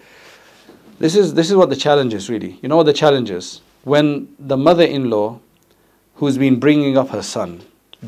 this 1.00 1.16
is, 1.16 1.34
this 1.34 1.50
is 1.50 1.56
what 1.56 1.70
the 1.70 1.76
challenge 1.76 2.14
is 2.14 2.30
really. 2.30 2.60
You 2.62 2.70
know 2.70 2.78
what 2.78 2.86
the 2.86 2.94
challenge 2.94 3.30
is? 3.30 3.62
When 3.84 4.34
the 4.40 4.58
mother 4.58 4.84
in 4.84 5.10
law, 5.10 5.40
who's 6.16 6.38
been 6.38 6.60
bringing 6.60 6.98
up 6.98 7.10
her 7.10 7.22
son, 7.22 7.62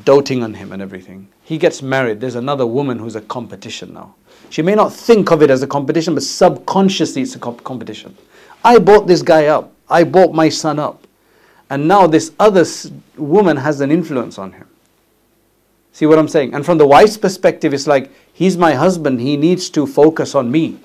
doting 0.03 0.43
on 0.43 0.53
him 0.53 0.71
and 0.71 0.81
everything, 0.81 1.27
he 1.43 1.57
gets 1.57 1.81
married, 1.81 2.19
there's 2.19 2.35
another 2.35 2.65
woman 2.65 2.99
who's 2.99 3.15
a 3.15 3.21
competition 3.21 3.93
now. 3.93 4.15
She 4.49 4.61
may 4.61 4.75
not 4.75 4.91
think 4.91 5.31
of 5.31 5.41
it 5.43 5.49
as 5.49 5.61
a 5.61 5.67
competition, 5.67 6.15
but 6.15 6.23
subconsciously 6.23 7.21
it's 7.21 7.35
a 7.35 7.39
comp- 7.39 7.63
competition. 7.63 8.17
I 8.63 8.79
bought 8.79 9.07
this 9.07 9.21
guy 9.21 9.45
up, 9.47 9.71
I 9.89 10.03
bought 10.03 10.33
my 10.33 10.49
son 10.49 10.79
up, 10.79 11.05
and 11.69 11.87
now 11.87 12.07
this 12.07 12.31
other 12.39 12.65
woman 13.15 13.57
has 13.57 13.79
an 13.81 13.91
influence 13.91 14.39
on 14.39 14.53
him. 14.53 14.67
See 15.91 16.05
what 16.05 16.17
I'm 16.17 16.27
saying? 16.27 16.53
And 16.53 16.65
from 16.65 16.77
the 16.77 16.87
wife's 16.87 17.17
perspective, 17.17 17.73
it's 17.73 17.87
like, 17.87 18.11
he's 18.33 18.57
my 18.57 18.73
husband, 18.73 19.21
he 19.21 19.37
needs 19.37 19.69
to 19.71 19.85
focus 19.85 20.33
on 20.33 20.51
me 20.51 20.79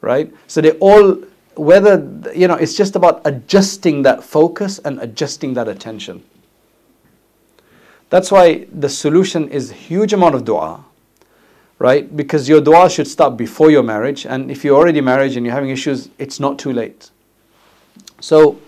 Right? 0.00 0.32
So 0.46 0.60
they 0.60 0.72
all, 0.72 1.16
whether, 1.56 2.06
you 2.34 2.48
know, 2.48 2.54
it's 2.54 2.74
just 2.74 2.96
about 2.96 3.22
adjusting 3.24 4.02
that 4.02 4.22
focus 4.22 4.78
and 4.80 5.00
adjusting 5.00 5.54
that 5.54 5.68
attention. 5.68 6.22
That's 8.10 8.30
why 8.30 8.66
the 8.72 8.88
solution 8.88 9.48
is 9.48 9.72
huge 9.72 10.12
amount 10.12 10.34
of 10.34 10.44
dua, 10.44 10.84
right? 11.78 12.16
Because 12.16 12.48
your 12.48 12.60
dua 12.60 12.88
should 12.88 13.08
start 13.08 13.36
before 13.36 13.70
your 13.70 13.82
marriage, 13.82 14.26
and 14.26 14.50
if 14.50 14.64
you're 14.64 14.76
already 14.76 15.00
married 15.00 15.36
and 15.36 15.44
you're 15.44 15.54
having 15.54 15.70
issues, 15.70 16.10
it's 16.18 16.38
not 16.38 16.58
too 16.58 16.72
late. 16.72 17.10
So, 18.20 18.60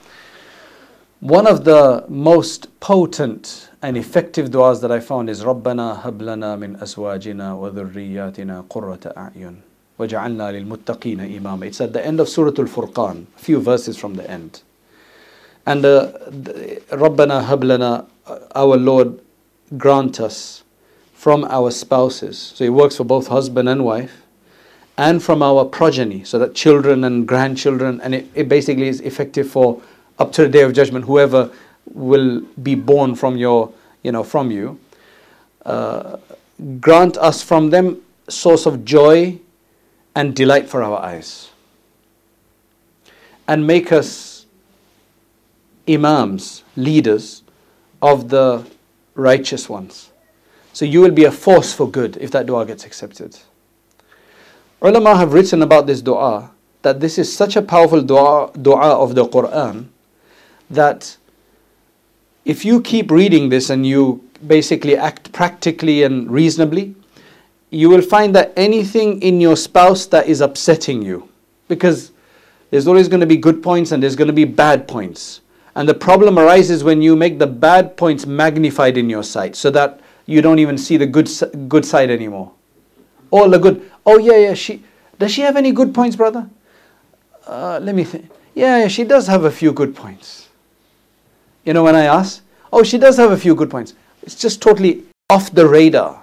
one 1.20 1.46
of 1.46 1.64
the 1.64 2.05
most 2.09 2.79
potent 2.81 3.70
and 3.83 3.96
effective 3.96 4.50
du'as 4.50 4.81
that 4.81 4.90
I 4.90 5.00
found 5.00 5.31
is 5.31 5.42
رَبَّنَا 5.44 6.02
هَبْ 6.02 6.18
لَنَا 6.18 6.59
مِنْ 6.59 6.79
أَزْوَاجِنَا 6.79 7.55
وَذُرِّيَّاتِنَا 7.55 8.68
قُرَّةَ 8.68 9.14
أَعْيُنٍ 9.14 9.57
وَجَعَلْنَا 10.00 10.66
لِلْمُتَّقِينَ 10.66 11.40
إِمَامًا 11.40 11.66
It's 11.66 11.81
at 11.81 11.92
the 11.92 12.05
end 12.05 12.20
of 12.20 12.29
Surah 12.29 12.52
Al-Furqan, 12.59 13.26
a 13.35 13.38
few 13.38 13.61
verses 13.61 13.96
from 13.96 14.14
the 14.14 14.31
end. 14.31 14.62
And 15.64 15.85
uh, 15.85 16.12
رَبَّنَا 16.31 17.46
هَبْ 17.46 17.61
لَنَا 17.61 18.07
Our 18.55 18.76
Lord 18.76 19.20
grant 19.76 20.20
us 20.20 20.62
from 21.14 21.44
our 21.44 21.70
spouses. 21.70 22.38
So 22.55 22.64
it 22.64 22.72
works 22.72 22.96
for 22.96 23.05
both 23.05 23.29
husband 23.29 23.68
and 23.68 23.85
wife. 23.85 24.22
And 24.98 25.22
from 25.22 25.42
our 25.42 25.64
progeny, 25.64 26.24
so 26.24 26.38
that 26.38 26.55
children 26.55 27.05
and 27.05 27.29
grandchildren, 27.29 28.00
and 28.00 28.14
it, 28.14 28.26
it 28.35 28.48
basically 28.48 28.88
is 28.88 29.00
effective 29.02 29.48
for 29.50 29.83
up 30.18 30.33
to 30.33 30.42
the 30.42 30.48
day 30.48 30.62
of 30.62 30.72
judgment, 30.72 31.05
whoever 31.05 31.50
will 31.92 32.40
be 32.62 32.74
born 32.74 33.14
from 33.14 33.37
your, 33.37 33.72
you 34.02 34.12
know, 34.12 34.22
from 34.22 34.50
you. 34.50 34.79
uh, 35.66 36.16
grant 36.81 37.16
us 37.18 37.42
from 37.42 37.70
them 37.70 38.00
source 38.29 38.66
of 38.66 38.85
joy 38.85 39.38
and 40.15 40.36
delight 40.36 40.69
for 40.69 40.84
our 40.84 41.00
eyes. 41.00 41.50
And 43.47 43.65
make 43.65 43.91
us 43.91 44.45
imams, 45.88 46.63
leaders 46.76 47.43
of 48.02 48.30
the 48.30 48.65
righteous 49.15 49.69
ones. 49.69 50.12
So 50.74 50.86
you 50.86 51.02
will 51.02 51.12
be 51.12 51.26
a 51.26 51.32
force 51.32 51.74
for 51.74 51.89
good 51.89 52.17
if 52.17 52.32
that 52.32 52.45
dua 52.45 52.65
gets 52.65 52.86
accepted. 52.86 53.38
Ulama 54.82 55.17
have 55.17 55.34
written 55.34 55.62
about 55.62 55.86
this 55.86 56.02
dua 56.02 56.52
that 56.82 57.00
this 57.00 57.17
is 57.17 57.34
such 57.36 57.56
a 57.56 57.62
powerful 57.62 58.02
dua, 58.02 58.52
dua 58.60 58.95
of 58.97 59.15
the 59.15 59.26
Quran 59.26 59.88
that 60.69 61.17
if 62.45 62.65
you 62.65 62.82
keep 62.82 63.12
reading 63.12 63.50
this 63.50 63.69
and 63.69 63.86
you 63.86 64.28
basically 64.45 64.97
act 64.97 65.32
practically 65.32 66.02
and 66.02 66.32
reasonably, 66.32 66.95
you 67.71 67.89
will 67.89 68.01
find 68.01 68.36
that 68.36 68.53
anything 68.55 69.21
in 69.21 69.41
your 69.41 69.55
spouse 69.55 70.05
that 70.07 70.27
is 70.27 70.41
upsetting 70.41 71.01
you, 71.01 71.27
because 71.67 72.12
there's 72.69 72.88
always 72.88 73.07
going 73.07 73.21
to 73.21 73.25
be 73.25 73.38
good 73.38 73.63
points 73.63 73.91
and 73.91 74.03
there's 74.03 74.15
going 74.15 74.27
to 74.27 74.34
be 74.34 74.45
bad 74.45 74.88
points. 74.88 75.41
And 75.73 75.88
the 75.88 75.93
problem 75.93 76.38
arises 76.38 76.84
when 76.84 77.01
you 77.01 77.15
make 77.15 77.39
the 77.39 77.47
bad 77.47 77.95
points 77.95 78.25
magnified 78.25 78.97
in 78.97 79.10
your 79.10 79.23
sight 79.23 79.55
so 79.55 79.71
that 79.71 80.01
you 80.25 80.41
don't 80.41 80.60
even 80.60 80.77
see 80.77 80.97
the 80.97 81.05
good, 81.05 81.29
good 81.69 81.86
side 81.86 82.10
anymore. 82.10 82.51
All 83.31 83.49
the 83.49 83.57
good. 83.57 83.89
Oh, 84.05 84.19
yeah, 84.19 84.36
yeah. 84.36 84.53
She, 84.53 84.84
does 85.17 85.31
she 85.31 85.41
have 85.41 85.55
any 85.55 85.71
good 85.71 85.93
points, 85.93 86.17
brother? 86.17 86.49
Uh, 87.47 87.79
let 87.81 87.95
me 87.95 88.03
think. 88.03 88.29
Yeah, 88.53 88.79
yeah, 88.79 88.88
she 88.89 89.05
does 89.05 89.27
have 89.27 89.45
a 89.45 89.51
few 89.51 89.71
good 89.71 89.95
points. 89.95 90.49
You 91.63 91.73
know, 91.73 91.84
when 91.84 91.95
I 91.95 92.03
ask, 92.03 92.43
oh, 92.73 92.84
she 92.84 92.97
does 92.97 93.15
have 93.15 93.31
a 93.31 93.38
few 93.38 93.55
good 93.55 93.69
points. 93.69 93.93
It's 94.23 94.36
just 94.36 94.62
totally 94.62 95.03
off 95.29 95.51
the 95.53 95.67
radar. 95.67 96.20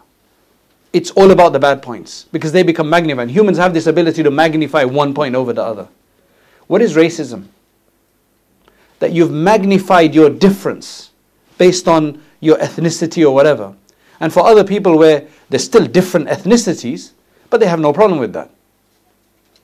It's 0.93 1.11
all 1.11 1.31
about 1.31 1.53
the 1.53 1.59
bad 1.59 1.83
points 1.83 2.25
because 2.33 2.53
they 2.53 2.63
become 2.63 2.89
magnified. 2.89 3.31
Humans 3.31 3.59
have 3.59 3.75
this 3.75 3.87
ability 3.87 4.23
to 4.23 4.31
magnify 4.31 4.85
one 4.85 5.13
point 5.13 5.35
over 5.35 5.53
the 5.53 5.63
other. 5.63 5.89
What 6.67 6.83
is 6.83 6.97
racism? 6.97 7.47
That 8.99 9.13
you've 9.13 9.31
magnified 9.31 10.15
your 10.15 10.31
difference 10.31 11.11
based 11.59 11.89
on 11.89 12.23
your 12.41 12.57
ethnicity 12.59 13.25
or 13.25 13.35
whatever. 13.35 13.75
And 14.21 14.33
for 14.33 14.47
other 14.47 14.65
people 14.65 14.99
where 14.99 15.27
there's 15.51 15.65
still 15.65 15.87
different 15.87 16.29
ethnicities, 16.29 17.13
but 17.51 17.61
they 17.61 17.67
have 17.67 17.81
no 17.81 17.93
problem 17.93 18.19
with 18.19 18.33
that. 18.33 18.51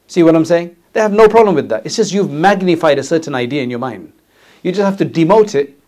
See 0.06 0.22
what 0.22 0.36
I'm 0.36 0.44
saying? 0.44 0.76
They 0.92 1.00
have 1.00 1.12
no 1.12 1.28
problem 1.28 1.54
with 1.54 1.68
that. 1.70 1.84
It's 1.84 1.96
just 1.96 2.12
you've 2.12 2.30
magnified 2.30 2.98
a 2.98 3.02
certain 3.02 3.34
idea 3.34 3.62
in 3.62 3.70
your 3.70 3.78
mind. 3.78 4.12
You 4.62 4.72
just 4.72 4.84
have 4.84 4.96
to 4.98 5.04
demote 5.04 5.54
it. 5.54 5.78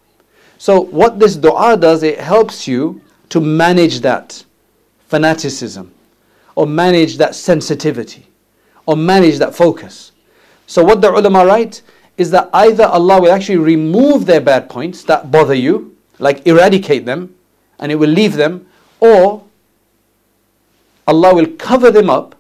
So, 0.59 0.81
what 0.81 1.18
this 1.18 1.37
dua 1.37 1.77
does, 1.77 2.03
it 2.03 2.18
helps 2.18 2.66
you 2.66 3.03
to 3.29 3.40
manage 3.40 4.01
that 4.01 4.44
fanaticism, 5.07 5.92
or 6.55 6.66
manage 6.66 7.16
that 7.19 7.35
sensitivity, 7.35 8.27
or 8.87 8.97
manage 8.97 9.38
that 9.38 9.55
focus. 9.55 10.12
So, 10.66 10.85
what 10.85 11.01
the 11.01 11.11
ulama 11.12 11.45
write 11.47 11.83
is 12.16 12.31
that 12.31 12.49
either 12.53 12.85
Allah 12.85 13.21
will 13.21 13.33
actually 13.33 13.59
remove 13.59 14.27
their 14.27 14.40
bad 14.40 14.69
points 14.69 15.05
that 15.05 15.31
bother 15.31 15.55
you, 15.55 15.97
like 16.19 16.47
eradicate 16.47 17.05
them, 17.05 17.35
and 17.79 17.92
it 17.92 17.97
will 17.97 18.11
leave 18.11 18.35
them, 18.35 18.66
or 19.01 19.45
Allah 21.07 21.35
will 21.35 21.47
cover 21.59 21.90
them 21.90 22.11
up 22.11 22.35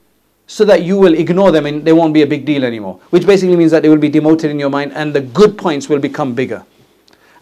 so 0.46 0.64
that 0.64 0.82
you 0.82 0.96
will 0.96 1.14
ignore 1.14 1.50
them 1.50 1.66
and 1.66 1.84
they 1.84 1.92
won't 1.92 2.14
be 2.14 2.22
a 2.22 2.26
big 2.26 2.44
deal 2.44 2.64
anymore. 2.64 3.00
Which 3.10 3.26
basically 3.26 3.56
means 3.56 3.70
that 3.72 3.82
they 3.82 3.88
will 3.88 3.96
be 3.96 4.08
demoted 4.08 4.50
in 4.50 4.58
your 4.58 4.70
mind 4.70 4.92
and 4.94 5.14
the 5.14 5.20
good 5.20 5.58
points 5.58 5.88
will 5.88 5.98
become 5.98 6.34
bigger. 6.34 6.64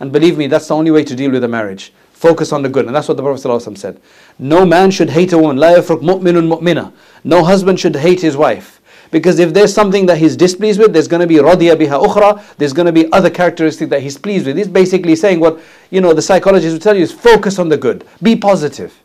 And 0.00 0.10
believe 0.10 0.36
me, 0.36 0.46
that's 0.46 0.68
the 0.68 0.74
only 0.74 0.90
way 0.90 1.04
to 1.04 1.14
deal 1.14 1.30
with 1.30 1.44
a 1.44 1.48
marriage. 1.48 1.92
Focus 2.23 2.51
on 2.51 2.63
the 2.63 2.69
good. 2.69 2.85
And 2.85 2.93
that's 2.93 3.07
what 3.07 3.15
the 3.17 3.23
Prophet 3.23 3.47
ﷺ 3.47 3.77
said. 3.77 4.01
No 4.37 4.65
man 4.65 4.91
should 4.91 5.09
hate 5.11 5.31
a 5.31 5.37
woman. 5.37 5.57
لا 5.57 5.77
يفرق 5.77 6.01
مؤمن 6.01 6.59
مؤمنة. 6.59 6.91
No 7.23 7.43
husband 7.43 7.79
should 7.79 7.95
hate 7.95 8.19
his 8.19 8.35
wife. 8.35 8.79
Because 9.11 9.39
if 9.39 9.53
there's 9.53 9.73
something 9.73 10.05
that 10.05 10.17
he's 10.17 10.35
displeased 10.35 10.79
with, 10.79 10.93
there's 10.93 11.07
going 11.07 11.21
to 11.21 11.27
be 11.27 11.35
radiyya 11.35 11.75
biha 11.75 12.05
ukhra, 12.05 12.43
there's 12.57 12.73
going 12.73 12.85
to 12.85 12.91
be 12.91 13.11
other 13.11 13.29
characteristics 13.29 13.89
that 13.89 14.01
he's 14.03 14.17
pleased 14.17 14.45
with. 14.45 14.57
He's 14.57 14.67
basically 14.67 15.15
saying 15.15 15.39
what, 15.39 15.59
you 15.89 16.01
know, 16.01 16.13
the 16.13 16.21
psychologists 16.21 16.73
will 16.73 16.81
tell 16.81 16.95
you 16.95 17.03
is 17.03 17.11
focus 17.11 17.57
on 17.57 17.69
the 17.69 17.77
good. 17.77 18.05
Be 18.21 18.35
positive. 18.35 19.01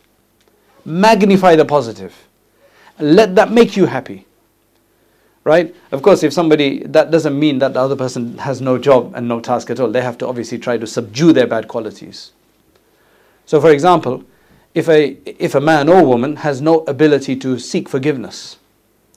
Magnify 0.83 1.55
the 1.55 1.65
positive. 1.65 2.27
Let 2.99 3.35
that 3.35 3.51
make 3.51 3.75
you 3.75 3.87
happy. 3.87 4.25
Right? 5.43 5.75
Of 5.91 6.01
course, 6.01 6.23
if 6.23 6.33
somebody, 6.33 6.83
that 6.83 7.11
doesn't 7.11 7.37
mean 7.37 7.59
that 7.59 7.73
the 7.73 7.79
other 7.79 7.95
person 7.95 8.37
has 8.39 8.61
no 8.61 8.77
job 8.77 9.13
and 9.15 9.27
no 9.27 9.39
task 9.39 9.69
at 9.69 9.79
all. 9.79 9.89
They 9.89 10.01
have 10.01 10.17
to 10.19 10.27
obviously 10.27 10.57
try 10.57 10.77
to 10.77 10.87
subdue 10.87 11.33
their 11.33 11.47
bad 11.47 11.67
qualities. 11.67 12.31
So, 13.50 13.60
for 13.60 13.72
example, 13.72 14.22
if 14.76 14.88
a, 14.88 15.18
if 15.26 15.56
a 15.56 15.60
man 15.60 15.88
or 15.88 16.06
woman 16.06 16.36
has 16.36 16.62
no 16.62 16.84
ability 16.84 17.34
to 17.38 17.58
seek 17.58 17.88
forgiveness, 17.88 18.58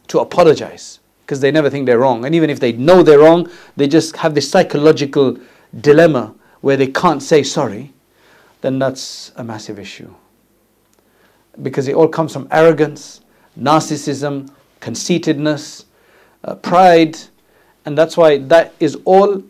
to 0.08 0.22
apologize, 0.22 1.00
because 1.24 1.39
they 1.39 1.52
never 1.52 1.69
think 1.69 1.86
they're 1.86 2.00
wrong, 2.00 2.26
and 2.26 2.34
even 2.34 2.50
if 2.50 2.60
they 2.60 2.72
know 2.72 3.04
they're 3.04 3.19
wrong, 3.19 3.48
they 3.78 3.88
just 3.88 4.15
have 4.15 4.34
this 4.34 4.50
psychological 4.50 5.38
dilemma 5.82 6.34
where 6.62 6.76
they 6.76 6.88
can't 6.88 7.22
say 7.22 7.43
sorry, 7.43 7.93
then 8.62 8.80
that's 8.80 9.32
a 9.36 9.43
massive 9.43 9.78
issue. 9.78 10.12
Because 11.62 11.88
it 11.88 11.93
all 11.93 12.08
comes 12.08 12.34
from 12.34 12.48
arrogance, 12.50 13.22
narcissism, 13.56 14.50
conceitedness, 14.80 15.86
uh, 16.43 16.56
pride, 16.56 17.19
and 17.86 17.96
that's 17.96 18.17
why 18.17 18.39
that 18.39 18.74
is 18.80 18.98
all 19.06 19.43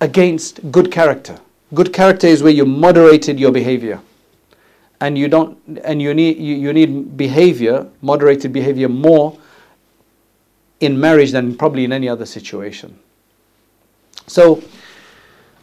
against 0.00 0.70
good 0.70 0.92
character. 0.92 1.36
Good 1.74 1.92
character 1.92 2.28
is 2.28 2.44
where 2.44 2.52
you 2.52 2.64
moderated 2.64 3.40
your 3.40 3.50
behavior. 3.50 4.00
And 5.00 5.16
you 5.16 5.28
don't 5.28 5.58
and 5.82 6.02
you 6.02 6.12
need 6.12 6.36
you, 6.36 6.56
you 6.56 6.72
need 6.72 7.16
behavior, 7.16 7.86
moderated 8.02 8.52
behavior 8.52 8.88
more 8.88 9.38
in 10.80 10.98
marriage 10.98 11.32
than 11.32 11.56
probably 11.56 11.84
in 11.84 11.92
any 11.92 12.08
other 12.08 12.26
situation. 12.26 12.98
So 14.26 14.62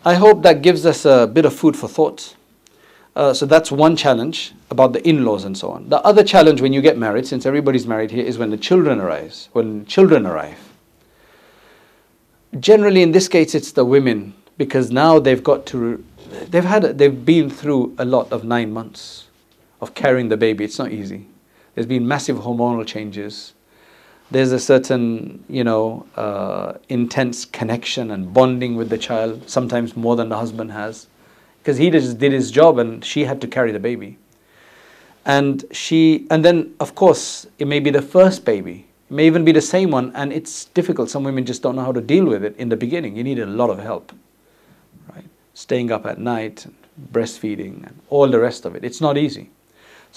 I 0.06 0.14
hope 0.16 0.44
that 0.44 0.62
gives 0.62 0.86
us 0.86 1.06
a 1.06 1.28
bit 1.28 1.46
of 1.46 1.54
food 1.54 1.76
for 1.76 1.88
thought. 1.88 2.36
Uh, 3.16 3.34
so 3.34 3.48
that's 3.48 3.72
one 3.72 3.96
challenge 3.96 4.54
about 4.70 4.94
the 4.94 5.08
in-laws 5.08 5.44
and 5.44 5.58
so 5.58 5.72
on. 5.72 5.90
The 5.90 6.00
other 6.02 6.24
challenge 6.24 6.62
when 6.62 6.72
you 6.72 6.82
get 6.82 7.00
married, 7.00 7.26
since 7.26 7.48
everybody's 7.48 7.88
married 7.88 8.12
here, 8.12 8.24
is 8.24 8.38
when 8.38 8.52
the 8.52 8.58
children 8.58 9.00
arise. 9.00 9.50
When 9.54 9.88
children 9.88 10.28
arrive. 10.28 10.60
Generally, 12.60 13.02
in 13.02 13.12
this 13.12 13.28
case, 13.28 13.56
it's 13.56 13.72
the 13.72 13.86
women 13.86 14.36
because 14.58 14.92
now 14.92 15.18
they've 15.18 15.44
got 15.44 15.66
to, 15.68 16.04
they've 16.50 16.64
had, 16.64 16.98
they've 16.98 17.26
been 17.26 17.50
through 17.50 17.96
a 17.98 18.06
lot 18.06 18.32
of 18.32 18.44
nine 18.44 18.72
months 18.72 19.27
of 19.82 19.94
carrying 19.94 20.30
the 20.30 20.38
baby. 20.38 20.64
It's 20.64 20.80
not 20.80 20.92
easy. 20.92 21.28
There's 21.76 21.88
been 21.88 22.08
massive 22.08 22.38
hormonal 22.38 22.86
changes. 22.86 23.54
There's 24.32 24.52
a 24.52 24.60
certain, 24.60 25.46
you 25.48 25.64
know, 25.64 26.06
uh, 26.16 26.74
intense 26.90 27.46
connection 27.46 28.12
and 28.12 28.34
bonding 28.34 28.76
with 28.76 28.90
the 28.90 28.98
child. 28.98 29.50
Sometimes 29.50 29.96
more 29.96 30.16
than 30.16 30.30
the 30.30 30.38
husband 30.38 30.72
has 30.72 31.08
because 31.68 31.78
he 31.78 31.90
just 31.90 32.18
did 32.18 32.32
his 32.32 32.50
job 32.50 32.80
and 32.80 33.04
she 33.04 33.26
had 33.26 33.42
to 33.42 33.48
carry 33.48 33.74
the 33.74 33.80
baby. 33.80 34.18
And 35.26 35.66
she, 35.72 36.26
and 36.32 36.46
then 36.46 36.74
of 36.80 36.96
course, 36.96 37.46
it 37.60 37.68
may 37.68 37.82
be 37.82 37.90
the 37.90 38.02
first 38.02 38.46
baby, 38.46 38.88
it 39.10 39.14
may 39.14 39.28
even 39.28 39.44
be 39.44 39.52
the 39.52 39.62
same 39.62 39.92
one, 39.92 40.14
and 40.16 40.32
it's 40.32 40.64
difficult. 40.64 41.10
Some 41.10 41.26
women 41.26 41.46
just 41.46 41.62
don't 41.62 41.76
know 41.76 41.84
how 41.84 41.92
to 41.92 42.00
deal 42.00 42.24
with 42.24 42.46
it 42.46 42.56
in 42.56 42.70
the 42.70 42.78
beginning. 42.78 43.18
You 43.18 43.24
need 43.26 43.40
a 43.40 43.46
lot 43.46 43.70
of 43.70 43.80
help, 43.80 44.14
right? 45.14 45.26
Staying 45.54 45.92
up 45.92 46.06
at 46.06 46.20
night, 46.20 46.66
breastfeeding, 47.12 47.86
and 47.86 48.00
all 48.10 48.30
the 48.30 48.40
rest 48.40 48.64
of 48.66 48.74
it. 48.74 48.86
It's 48.86 49.02
not 49.02 49.18
easy. 49.18 49.50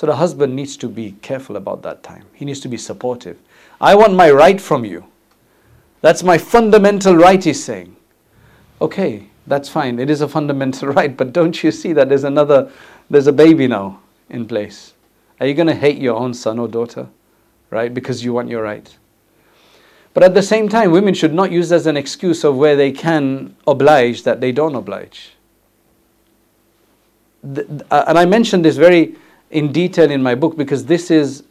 So 0.00 0.06
the 0.06 0.16
husband 0.16 0.56
needs 0.56 0.78
to 0.78 0.88
be 0.88 1.12
careful 1.20 1.56
about 1.56 1.82
that 1.82 2.02
time. 2.02 2.24
He 2.32 2.46
needs 2.46 2.60
to 2.60 2.68
be 2.68 2.78
supportive. 2.78 3.38
I 3.82 3.94
want 3.94 4.14
my 4.14 4.30
right 4.30 4.58
from 4.58 4.82
you. 4.82 5.04
That's 6.00 6.22
my 6.22 6.38
fundamental 6.38 7.16
right, 7.16 7.44
he's 7.44 7.62
saying. 7.62 7.94
Okay, 8.80 9.26
that's 9.46 9.68
fine. 9.68 9.98
It 9.98 10.08
is 10.08 10.22
a 10.22 10.26
fundamental 10.26 10.88
right, 10.94 11.14
but 11.14 11.34
don't 11.34 11.62
you 11.62 11.70
see 11.70 11.92
that 11.92 12.08
there's 12.08 12.24
another, 12.24 12.72
there's 13.10 13.26
a 13.26 13.32
baby 13.32 13.66
now 13.66 14.00
in 14.30 14.46
place? 14.46 14.94
Are 15.38 15.46
you 15.46 15.52
going 15.52 15.66
to 15.66 15.74
hate 15.74 15.98
your 15.98 16.16
own 16.16 16.32
son 16.32 16.58
or 16.58 16.66
daughter, 16.66 17.06
right? 17.68 17.92
Because 17.92 18.24
you 18.24 18.32
want 18.32 18.48
your 18.48 18.62
right. 18.62 18.96
But 20.14 20.22
at 20.22 20.32
the 20.32 20.42
same 20.42 20.70
time, 20.70 20.92
women 20.92 21.12
should 21.12 21.34
not 21.34 21.52
use 21.52 21.72
as 21.72 21.86
an 21.86 21.98
excuse 21.98 22.42
of 22.42 22.56
where 22.56 22.74
they 22.74 22.90
can 22.90 23.54
oblige 23.66 24.22
that 24.22 24.40
they 24.40 24.50
don't 24.50 24.76
oblige. 24.76 25.32
Uh, 27.44 28.04
and 28.08 28.18
I 28.18 28.24
mentioned 28.24 28.64
this 28.64 28.78
very 28.78 29.16
in 29.50 29.72
detail 29.72 30.10
in 30.10 30.22
my 30.22 30.34
book 30.34 30.56
because 30.56 30.86
this 30.86 31.10
is, 31.10 31.42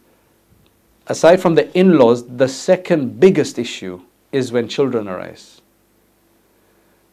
aside 1.08 1.42
from 1.42 1.56
the 1.56 1.72
in 1.78 1.98
laws, 1.98 2.26
the 2.28 2.48
second 2.48 3.20
biggest 3.20 3.60
issue 3.60 4.02
is 4.32 4.52
when 4.52 4.68
children 4.68 5.08
arise. 5.08 5.62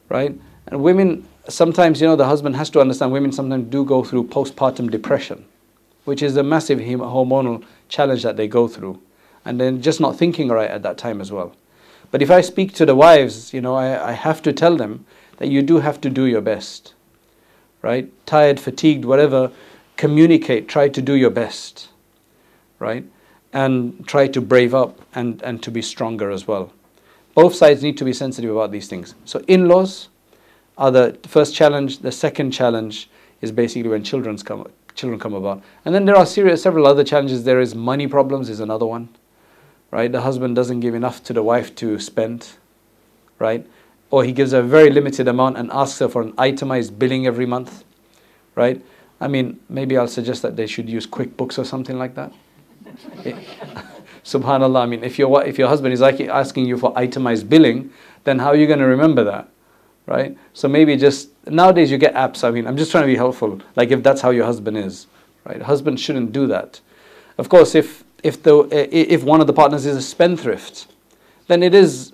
Right? 0.08 0.38
And 0.66 0.82
women, 0.82 1.26
sometimes, 1.48 2.00
you 2.00 2.06
know, 2.06 2.16
the 2.16 2.26
husband 2.26 2.56
has 2.56 2.70
to 2.70 2.80
understand 2.80 3.12
women 3.12 3.32
sometimes 3.32 3.68
do 3.70 3.84
go 3.84 4.04
through 4.04 4.28
postpartum 4.28 4.90
depression, 4.90 5.44
which 6.04 6.22
is 6.22 6.36
a 6.36 6.42
massive 6.42 6.78
hormonal 6.78 7.64
challenge 7.88 8.22
that 8.22 8.36
they 8.36 8.46
go 8.46 8.68
through. 8.68 9.00
And 9.44 9.60
then 9.60 9.80
just 9.80 10.00
not 10.00 10.16
thinking 10.16 10.48
right 10.48 10.70
at 10.70 10.82
that 10.82 10.98
time 10.98 11.20
as 11.20 11.30
well. 11.30 11.54
But 12.10 12.22
if 12.22 12.30
I 12.30 12.40
speak 12.40 12.72
to 12.74 12.86
the 12.86 12.94
wives, 12.94 13.52
you 13.52 13.60
know, 13.60 13.74
I, 13.74 14.10
I 14.10 14.12
have 14.12 14.42
to 14.42 14.52
tell 14.52 14.76
them 14.76 15.04
that 15.38 15.48
you 15.48 15.62
do 15.62 15.78
have 15.78 16.00
to 16.02 16.10
do 16.10 16.24
your 16.24 16.40
best. 16.40 16.94
Right? 17.82 18.10
Tired, 18.26 18.58
fatigued, 18.58 19.04
whatever, 19.04 19.52
communicate, 19.96 20.68
try 20.68 20.88
to 20.88 21.02
do 21.02 21.14
your 21.14 21.30
best, 21.30 21.88
right? 22.78 23.04
And 23.52 24.06
try 24.06 24.28
to 24.28 24.40
brave 24.40 24.74
up 24.74 25.00
and, 25.14 25.42
and 25.42 25.62
to 25.62 25.70
be 25.70 25.82
stronger 25.82 26.30
as 26.30 26.46
well. 26.46 26.72
Both 27.34 27.54
sides 27.54 27.82
need 27.82 27.98
to 27.98 28.04
be 28.04 28.12
sensitive 28.12 28.50
about 28.50 28.72
these 28.72 28.88
things. 28.88 29.14
So, 29.24 29.42
in 29.46 29.68
laws 29.68 30.08
are 30.78 30.90
the 30.90 31.18
first 31.26 31.54
challenge. 31.54 31.98
The 31.98 32.12
second 32.12 32.50
challenge 32.50 33.08
is 33.40 33.52
basically 33.52 33.88
when 33.88 34.02
children's 34.02 34.42
come, 34.42 34.66
children 34.94 35.20
come 35.20 35.34
about. 35.34 35.62
And 35.84 35.94
then 35.94 36.04
there 36.04 36.16
are 36.16 36.26
serious, 36.26 36.62
several 36.62 36.86
other 36.86 37.04
challenges. 37.04 37.44
There 37.44 37.60
is 37.60 37.74
money 37.74 38.06
problems, 38.06 38.48
is 38.48 38.60
another 38.60 38.86
one, 38.86 39.08
right? 39.90 40.10
The 40.10 40.22
husband 40.22 40.56
doesn't 40.56 40.80
give 40.80 40.94
enough 40.94 41.22
to 41.24 41.32
the 41.32 41.42
wife 41.42 41.74
to 41.76 41.98
spend, 41.98 42.48
right? 43.38 43.66
Or 44.10 44.24
he 44.24 44.32
gives 44.32 44.52
a 44.52 44.62
very 44.62 44.90
limited 44.90 45.28
amount 45.28 45.58
and 45.58 45.70
asks 45.72 45.98
her 45.98 46.08
for 46.08 46.22
an 46.22 46.32
itemized 46.38 46.98
billing 46.98 47.26
every 47.26 47.46
month, 47.46 47.84
right? 48.54 48.82
I 49.20 49.28
mean, 49.28 49.60
maybe 49.68 49.96
I'll 49.96 50.08
suggest 50.08 50.42
that 50.42 50.56
they 50.56 50.66
should 50.66 50.88
use 50.88 51.06
QuickBooks 51.06 51.58
or 51.58 51.64
something 51.64 51.98
like 51.98 52.14
that. 52.14 52.32
Subhanallah, 54.24 54.82
I 54.82 54.86
mean, 54.86 55.04
if 55.04 55.18
your, 55.18 55.44
if 55.44 55.58
your 55.58 55.68
husband 55.68 55.94
is 55.94 56.02
asking 56.02 56.66
you 56.66 56.76
for 56.76 56.92
itemized 56.98 57.48
billing, 57.48 57.90
then 58.24 58.40
how 58.40 58.48
are 58.48 58.56
you 58.56 58.66
going 58.66 58.80
to 58.80 58.86
remember 58.86 59.24
that? 59.24 59.48
Right? 60.06 60.36
So 60.52 60.68
maybe 60.68 60.96
just, 60.96 61.30
nowadays 61.46 61.90
you 61.90 61.98
get 61.98 62.14
apps, 62.14 62.44
I 62.44 62.50
mean, 62.50 62.66
I'm 62.66 62.76
just 62.76 62.90
trying 62.90 63.04
to 63.04 63.08
be 63.08 63.16
helpful, 63.16 63.60
like 63.74 63.90
if 63.90 64.02
that's 64.02 64.20
how 64.20 64.30
your 64.30 64.44
husband 64.44 64.76
is, 64.76 65.06
right? 65.44 65.62
Husband 65.62 65.98
shouldn't 65.98 66.32
do 66.32 66.46
that. 66.48 66.80
Of 67.38 67.48
course, 67.48 67.74
if, 67.74 68.04
if, 68.22 68.42
the, 68.42 68.68
if 68.72 69.22
one 69.22 69.40
of 69.40 69.46
the 69.46 69.52
partners 69.52 69.86
is 69.86 69.96
a 69.96 70.02
spendthrift, 70.02 70.86
then 71.46 71.62
it 71.62 71.74
is, 71.74 72.12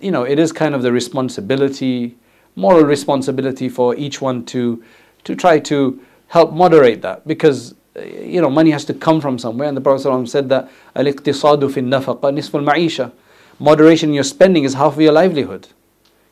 you 0.00 0.10
know, 0.10 0.24
it 0.24 0.38
is 0.38 0.52
kind 0.52 0.74
of 0.74 0.82
the 0.82 0.92
responsibility, 0.92 2.16
moral 2.56 2.84
responsibility 2.84 3.68
for 3.68 3.94
each 3.96 4.20
one 4.20 4.44
to, 4.46 4.82
to 5.24 5.34
try 5.34 5.58
to 5.60 6.00
help 6.34 6.52
moderate 6.52 7.00
that. 7.02 7.26
Because 7.26 7.76
you 7.96 8.40
know 8.40 8.50
money 8.50 8.72
has 8.72 8.84
to 8.86 8.94
come 8.94 9.20
from 9.20 9.38
somewhere. 9.38 9.68
And 9.68 9.76
the 9.76 9.80
prophet 9.80 10.06
ﷺ 10.06 10.28
said 10.28 10.48
that 10.48 10.68
al-iqtisadu 10.96 11.72
fi 11.72 11.80
nafaqa 11.80 12.34
nisful 12.38 12.64
ma'isha. 12.68 13.12
Moderation 13.60 14.08
in 14.10 14.14
your 14.14 14.24
spending 14.24 14.64
is 14.64 14.74
half 14.74 14.94
of 14.94 15.00
your 15.00 15.12
livelihood. 15.12 15.68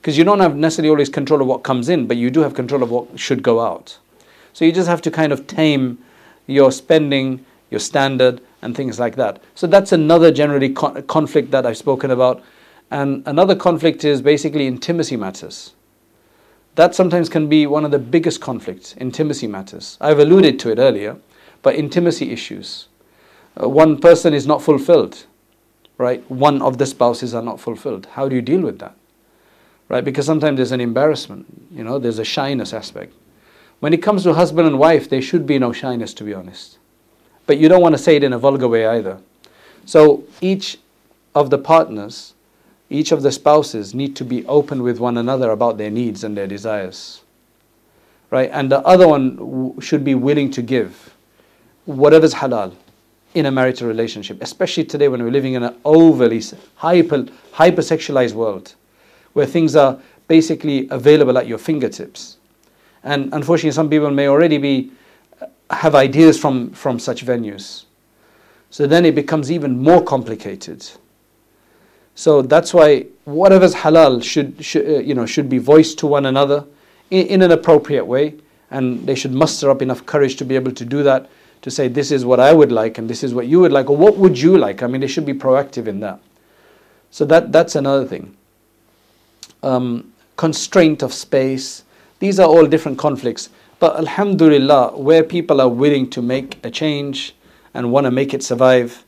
Because 0.00 0.18
you 0.18 0.24
don't 0.24 0.40
have 0.40 0.56
necessarily 0.56 0.90
always 0.90 1.08
control 1.08 1.40
of 1.40 1.46
what 1.46 1.62
comes 1.62 1.88
in 1.88 2.08
but 2.08 2.16
you 2.16 2.30
do 2.30 2.40
have 2.40 2.54
control 2.54 2.82
of 2.82 2.90
what 2.90 3.20
should 3.26 3.44
go 3.44 3.60
out. 3.60 3.98
So 4.52 4.64
you 4.64 4.72
just 4.72 4.88
have 4.88 5.02
to 5.02 5.10
kind 5.10 5.32
of 5.32 5.46
tame 5.46 5.98
your 6.48 6.72
spending 6.72 7.46
your 7.70 7.78
standard 7.78 8.40
and 8.60 8.76
things 8.76 8.98
like 8.98 9.14
that. 9.16 9.40
So 9.54 9.68
that's 9.68 9.92
another 9.92 10.32
generally 10.32 10.70
con- 10.70 11.02
conflict 11.04 11.52
that 11.52 11.64
i've 11.64 11.78
spoken 11.78 12.10
about. 12.10 12.42
And 12.90 13.22
another 13.24 13.54
conflict 13.54 14.04
is 14.04 14.20
basically 14.20 14.66
intimacy 14.66 15.16
matters 15.16 15.72
that 16.74 16.94
sometimes 16.94 17.28
can 17.28 17.48
be 17.48 17.66
one 17.66 17.84
of 17.84 17.90
the 17.90 17.98
biggest 17.98 18.40
conflicts, 18.40 18.94
intimacy 18.96 19.46
matters. 19.46 19.98
I've 20.00 20.18
alluded 20.18 20.58
to 20.60 20.70
it 20.70 20.78
earlier, 20.78 21.16
but 21.62 21.74
intimacy 21.74 22.30
issues. 22.30 22.88
Uh, 23.60 23.68
one 23.68 23.98
person 23.98 24.32
is 24.32 24.46
not 24.46 24.62
fulfilled, 24.62 25.26
right? 25.98 26.28
One 26.30 26.62
of 26.62 26.78
the 26.78 26.86
spouses 26.86 27.34
are 27.34 27.42
not 27.42 27.60
fulfilled. 27.60 28.06
How 28.12 28.28
do 28.28 28.34
you 28.34 28.42
deal 28.42 28.62
with 28.62 28.78
that? 28.78 28.96
Right? 29.88 30.04
Because 30.04 30.24
sometimes 30.24 30.56
there's 30.56 30.72
an 30.72 30.80
embarrassment, 30.80 31.46
you 31.70 31.84
know, 31.84 31.98
there's 31.98 32.18
a 32.18 32.24
shyness 32.24 32.72
aspect. 32.72 33.12
When 33.80 33.92
it 33.92 34.02
comes 34.02 34.22
to 34.22 34.32
husband 34.32 34.66
and 34.66 34.78
wife, 34.78 35.10
there 35.10 35.20
should 35.20 35.46
be 35.46 35.58
no 35.58 35.72
shyness, 35.72 36.14
to 36.14 36.24
be 36.24 36.32
honest. 36.32 36.78
But 37.46 37.58
you 37.58 37.68
don't 37.68 37.82
want 37.82 37.94
to 37.94 37.98
say 37.98 38.16
it 38.16 38.24
in 38.24 38.32
a 38.32 38.38
vulgar 38.38 38.68
way 38.68 38.86
either. 38.86 39.18
So 39.84 40.24
each 40.40 40.78
of 41.34 41.50
the 41.50 41.58
partners 41.58 42.34
each 42.92 43.12
of 43.12 43.22
the 43.22 43.32
spouses 43.32 43.94
need 43.94 44.14
to 44.16 44.24
be 44.24 44.44
open 44.46 44.82
with 44.82 44.98
one 44.98 45.18
another 45.18 45.50
about 45.50 45.78
their 45.78 45.90
needs 45.90 46.24
and 46.24 46.36
their 46.36 46.46
desires. 46.46 47.22
Right? 48.30 48.50
And 48.52 48.70
the 48.70 48.80
other 48.80 49.08
one 49.08 49.80
should 49.80 50.04
be 50.04 50.14
willing 50.14 50.50
to 50.52 50.62
give 50.62 51.14
whatever's 51.84 52.34
halal 52.34 52.74
in 53.34 53.46
a 53.46 53.50
marital 53.50 53.88
relationship, 53.88 54.42
especially 54.42 54.84
today 54.84 55.08
when 55.08 55.22
we're 55.22 55.30
living 55.30 55.54
in 55.54 55.62
an 55.62 55.74
overly 55.84 56.42
hyper 56.76 57.24
hypersexualized 57.52 58.34
world 58.34 58.74
where 59.32 59.46
things 59.46 59.74
are 59.74 59.98
basically 60.28 60.88
available 60.90 61.38
at 61.38 61.46
your 61.46 61.58
fingertips. 61.58 62.36
And 63.04 63.32
unfortunately 63.32 63.72
some 63.72 63.88
people 63.88 64.10
may 64.10 64.28
already 64.28 64.58
be 64.58 64.92
uh, 65.40 65.46
have 65.70 65.94
ideas 65.94 66.38
from, 66.38 66.70
from 66.70 66.98
such 66.98 67.24
venues. 67.24 67.84
So 68.70 68.86
then 68.86 69.04
it 69.04 69.14
becomes 69.14 69.50
even 69.50 69.82
more 69.82 70.02
complicated. 70.02 70.88
So 72.14 72.42
that's 72.42 72.74
why 72.74 73.06
whatever's 73.24 73.74
halal 73.74 74.22
should, 74.22 74.64
should 74.64 74.86
uh, 74.86 74.98
you 75.00 75.14
know 75.14 75.26
should 75.26 75.48
be 75.48 75.58
voiced 75.58 75.98
to 76.00 76.06
one 76.06 76.26
another 76.26 76.64
in, 77.10 77.26
in, 77.26 77.42
an 77.42 77.50
appropriate 77.50 78.04
way, 78.04 78.34
and 78.70 79.06
they 79.06 79.14
should 79.14 79.32
muster 79.32 79.70
up 79.70 79.82
enough 79.82 80.04
courage 80.04 80.36
to 80.36 80.44
be 80.44 80.54
able 80.54 80.72
to 80.72 80.84
do 80.84 81.02
that. 81.02 81.28
To 81.62 81.70
say 81.70 81.86
this 81.86 82.10
is 82.10 82.24
what 82.24 82.40
I 82.40 82.52
would 82.52 82.72
like 82.72 82.98
and 82.98 83.08
this 83.08 83.22
is 83.22 83.32
what 83.34 83.46
you 83.46 83.60
would 83.60 83.70
like, 83.70 83.88
or 83.88 83.96
what 83.96 84.16
would 84.16 84.36
you 84.36 84.58
like? 84.58 84.82
I 84.82 84.88
mean, 84.88 85.00
they 85.00 85.06
should 85.06 85.24
be 85.24 85.32
proactive 85.32 85.86
in 85.86 86.00
that. 86.00 86.20
So 87.12 87.24
that 87.26 87.52
that's 87.52 87.76
another 87.76 88.04
thing. 88.04 88.36
Um, 89.62 90.12
constraint 90.36 91.02
of 91.02 91.14
space. 91.14 91.84
These 92.18 92.40
are 92.40 92.48
all 92.48 92.66
different 92.66 92.98
conflicts. 92.98 93.48
But 93.78 93.96
Alhamdulillah, 93.96 94.96
where 94.96 95.22
people 95.22 95.60
are 95.60 95.68
willing 95.68 96.10
to 96.10 96.22
make 96.22 96.58
a 96.64 96.70
change 96.70 97.34
and 97.74 97.92
want 97.92 98.04
to 98.06 98.10
make 98.10 98.34
it 98.34 98.42
survive, 98.42 99.04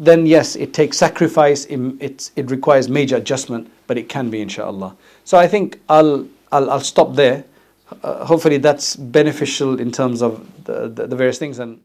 then 0.00 0.24
yes, 0.24 0.56
it 0.56 0.72
takes 0.72 0.96
sacrifice, 0.96 1.66
it, 1.66 2.30
it 2.34 2.50
requires 2.50 2.88
major 2.88 3.16
adjustment, 3.16 3.70
but 3.86 3.98
it 3.98 4.08
can 4.08 4.30
be 4.30 4.40
inshallah. 4.40 4.96
So 5.24 5.36
I 5.38 5.46
think 5.46 5.78
I'll, 5.90 6.26
I'll, 6.50 6.70
I'll 6.70 6.80
stop 6.80 7.14
there. 7.14 7.44
Uh, 8.02 8.24
hopefully 8.24 8.56
that's 8.56 8.96
beneficial 8.96 9.78
in 9.78 9.92
terms 9.92 10.22
of 10.22 10.64
the, 10.64 10.88
the, 10.88 11.06
the 11.06 11.16
various 11.16 11.38
things. 11.38 11.58
and. 11.58 11.80